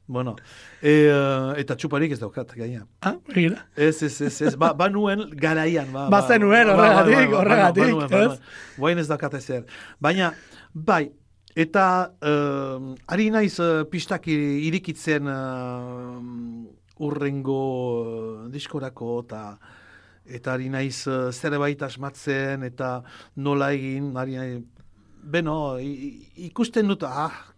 bueno, 0.06 0.34
e, 0.82 0.90
eh, 1.08 1.60
eta 1.62 1.76
txuparik 1.78 2.12
ez 2.12 2.18
daukat 2.20 2.52
gainean. 2.56 2.86
Ah, 3.00 3.14
begira. 3.28 3.62
Ez, 3.76 4.02
ez, 4.02 4.20
ez, 4.20 4.40
ez, 4.42 4.54
ba, 4.56 4.72
ba 4.74 4.88
nuen 4.90 5.24
garaian. 5.36 5.88
Ba, 5.92 6.08
Ba 6.12 6.22
zenuen, 6.28 6.68
horregatik, 6.68 7.32
horregatik, 7.38 7.94
ba, 7.96 8.08
ba, 8.08 8.22
ez? 8.26 8.38
Guain 8.76 8.98
ez 8.98 9.06
daukat 9.08 9.34
ezer. 9.40 9.64
Baina, 10.00 10.32
bai, 10.74 11.12
eta 11.54 11.86
uh, 12.24 12.94
ari 13.12 13.30
naiz 13.30 13.58
uh, 13.60 13.84
pistak 13.90 14.26
i- 14.32 14.66
irikitzen 14.68 15.28
uh, 15.28 17.04
urrengo 17.04 17.60
uh, 18.02 18.50
diskorako 18.52 19.22
eta 19.26 19.42
eta 20.24 20.52
ari 20.54 20.68
naiz 20.70 21.06
uh, 21.10 21.30
zerbait 21.32 21.80
asmatzen 21.82 22.62
eta 22.62 23.02
nola 23.36 23.72
egin, 23.74 24.12
ari 24.16 24.36
nahi, 24.38 24.60
beno, 25.22 25.76
ikusten 25.78 26.88
dut, 26.88 27.02
ah, 27.06 27.51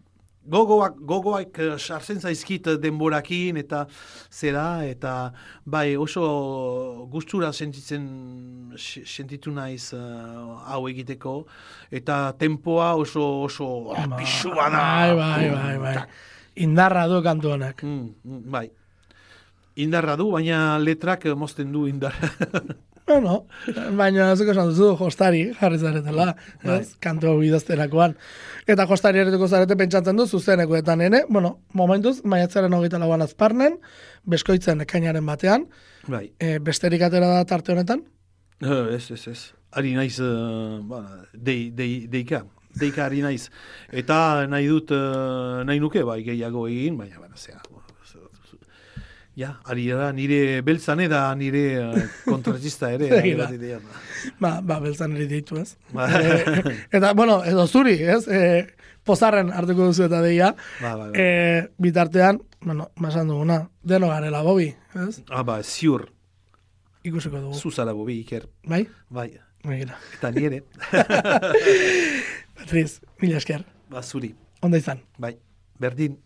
gogoak, 0.46 0.98
gogoak 1.00 1.58
eh, 1.58 1.78
sartzen 1.78 2.20
zaizkit 2.20 2.68
denborakin 2.82 3.56
eta 3.56 3.86
zera, 4.30 4.84
eta 4.84 5.32
bai 5.64 5.96
oso 5.96 7.06
gustura 7.10 7.52
sentitzen 7.52 8.72
se- 8.76 9.04
sentitu 9.06 9.50
naiz 9.50 9.92
eh, 9.92 9.98
hau 10.68 10.86
egiteko, 10.88 11.46
eta 11.90 12.32
tempoa 12.38 12.94
oso 12.94 13.42
oso 13.44 13.92
ah, 13.96 14.06
pisua 14.18 14.70
da. 14.70 14.78
Bai, 14.78 15.16
bai, 15.16 15.50
bai, 15.50 15.76
bai. 15.78 15.96
Indarra 16.56 17.08
du 17.08 17.22
kantu 17.22 17.50
honak. 17.56 17.82
Mm, 17.82 18.08
mm, 18.24 18.42
bai. 18.50 18.68
Indarra 19.76 20.14
du, 20.16 20.30
baina 20.30 20.78
letrak 20.78 21.26
eh, 21.26 21.34
mozten 21.34 21.72
du 21.72 21.86
indarra. 21.88 22.30
Bueno, 23.06 23.34
baina 23.98 24.30
zuko 24.36 24.54
esan 24.54 24.70
duzu 24.70 24.94
jostari 24.96 25.42
jarri 25.58 25.76
zaretela, 25.78 26.30
Bai. 26.62 26.78
ez, 26.80 26.94
kantu 27.04 27.28
hau 27.28 27.42
idazterakoan. 27.44 28.14
Eta 28.66 28.86
jostari 28.88 29.20
erretuko 29.20 29.48
zarete 29.48 29.76
pentsatzen 29.76 30.16
du 30.16 30.24
zuzenekoetan 30.26 31.02
ene, 31.04 31.20
bueno, 31.28 31.58
momentuz, 31.76 32.22
maiatzaren 32.24 32.72
hogeita 32.72 32.98
lauan 33.02 33.20
azparnen, 33.26 33.76
beskoitzen 34.24 34.80
ekainaren 34.86 35.26
batean, 35.28 35.66
bai. 36.08 36.30
e, 36.40 36.58
besterik 36.64 37.02
atera 37.04 37.28
da 37.28 37.44
tarte 37.44 37.72
honetan, 37.76 38.04
Eh, 38.64 38.94
Ez, 38.94 39.10
ez, 39.10 39.26
ez. 39.28 39.40
Ari 39.74 39.90
naiz, 39.98 40.20
uh, 40.22 40.78
ba, 40.88 41.00
dei, 41.34 41.70
dei, 41.74 42.06
deika. 42.08 42.44
Deika 42.78 43.04
ari 43.04 43.20
naiz. 43.20 43.50
Eta 43.92 44.46
nahi 44.48 44.68
dut, 44.70 44.92
uh, 44.94 45.64
nahi 45.66 45.80
nuke, 45.82 46.04
bai, 46.06 46.22
gehiago 46.24 46.62
egin, 46.70 46.96
baina, 46.96 47.18
baina, 47.20 47.34
zera. 47.36 47.60
Ja, 49.36 49.56
ari 49.66 49.88
da, 49.90 50.12
nire 50.14 50.60
beltzane 50.62 51.08
da 51.14 51.34
nire 51.34 51.62
kontratista 52.24 52.92
ere. 52.94 53.08
Da. 53.34 53.48
ba, 54.38 54.60
ba, 54.62 54.78
beltzan 54.80 55.16
ere 55.16 55.26
deitu 55.26 55.58
ez. 55.58 55.76
Ba. 55.92 56.06
E, 56.20 56.74
eta, 56.94 57.12
bueno, 57.18 57.40
edo 57.44 57.66
zuri, 57.66 57.96
ez, 57.98 58.28
e, 58.28 58.42
pozarren 59.04 59.50
hartuko 59.52 59.88
duzu 59.90 60.06
eta 60.06 60.20
deia, 60.22 60.52
Ba, 60.80 60.94
ba, 60.96 61.08
ba. 61.10 61.18
e, 61.18 61.66
bitartean, 61.82 62.38
bueno, 62.62 62.90
masan 62.96 63.28
duguna, 63.28 63.58
deno 63.82 64.08
garela, 64.08 64.42
bobi, 64.46 64.70
ez, 64.94 65.18
Ah, 65.28 65.42
ba, 65.42 65.58
ziur, 65.62 66.06
ikusiko 67.04 67.40
dugu, 67.42 67.58
zuzara 67.58 67.92
bobi, 67.92 68.20
iker. 68.22 68.46
bai? 68.70 68.86
Bai, 69.10 69.32
Begira. 69.64 69.98
eta 70.14 70.30
nire, 70.30 70.62
Patriz, 72.54 73.00
mila 73.20 73.38
esker, 73.42 73.64
ba, 73.90 74.02
zuri, 74.02 74.34
onda 74.62 74.78
izan. 74.78 75.02
bai, 75.18 75.34
berdin. 75.80 76.20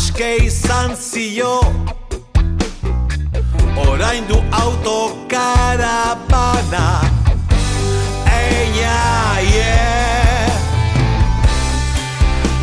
Aske 0.00 0.36
izan 0.36 0.96
zio. 0.96 1.60
Orain 3.88 4.24
du 4.28 4.38
autokarabana 4.50 5.80
Eia, 8.26 9.00
yeah. 9.54 10.52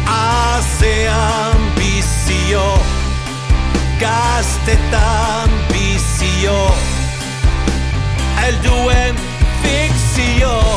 Azean 0.07 1.59
bizio 1.77 2.67
Gaztetan 3.99 5.49
bizio. 5.69 6.59
Elduen 8.47 9.15
fikzio 9.61 10.76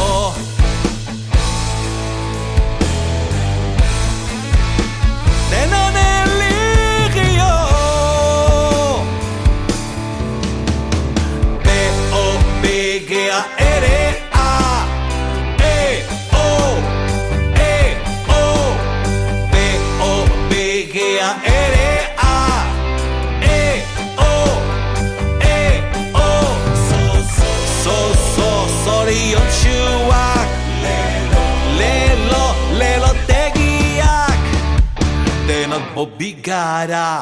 Denok 35.90 35.96
bobi 35.96 36.36
gara 36.42 37.20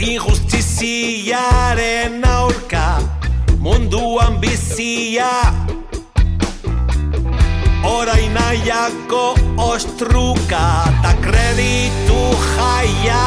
Injustiziaren 0.00 1.30
aurka 1.30 1.69
munduan 4.10 4.40
bizia 4.40 5.30
Orain 7.84 8.34
nahiako 8.34 9.34
ostruka 9.56 10.84
ta 11.02 11.14
kreditu 11.22 12.18
jaia. 12.56 13.22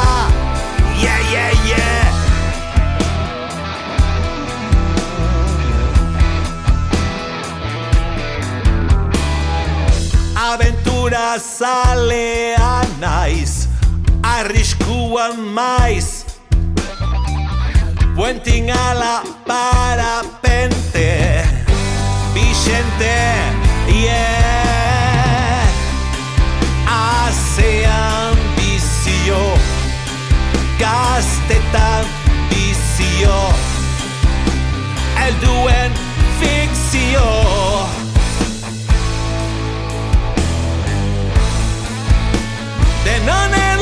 Yeah, 1.00 1.32
yeah, 1.32 1.52
yeah. 1.68 2.04
Aventura 10.36 11.38
zalea 11.38 12.84
naiz 13.00 13.68
Arriskuan 14.22 15.40
maiz 15.40 16.23
Puenting 18.14 18.70
ala 18.70 19.22
parapente. 19.44 21.42
Vicente, 22.32 23.16
yeah. 23.88 24.54
Azean 26.86 28.36
bizio 28.56 29.42
Gaztetan 30.78 32.04
bizio 32.50 33.38
Elduen 35.26 35.92
fikzio 36.40 37.28
Denon 43.04 43.54
eligio 43.54 43.73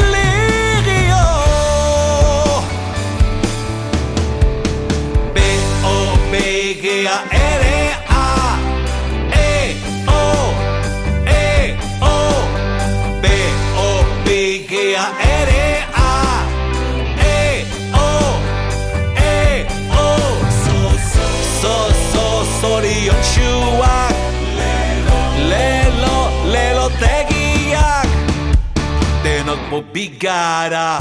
ritmo 29.72 29.82
bigara. 29.92 30.98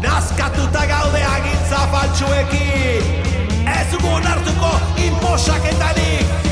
Nazkatuta 0.00 0.86
gaude 0.86 1.22
agintza 1.22 1.86
faltsuekin. 1.92 3.02
Ez 3.66 3.90
dugu 3.92 4.08
onartuko 4.08 4.80
inposaketanik 4.96 6.51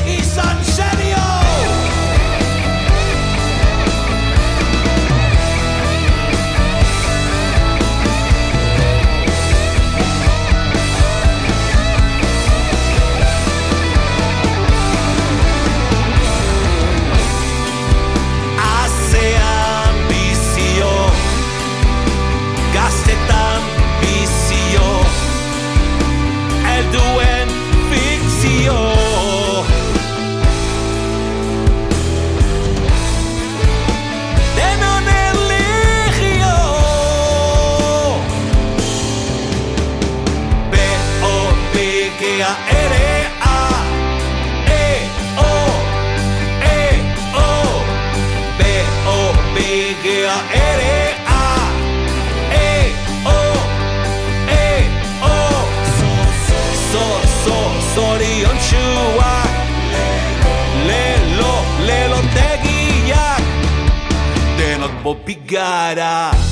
Bobigara. 65.03 66.50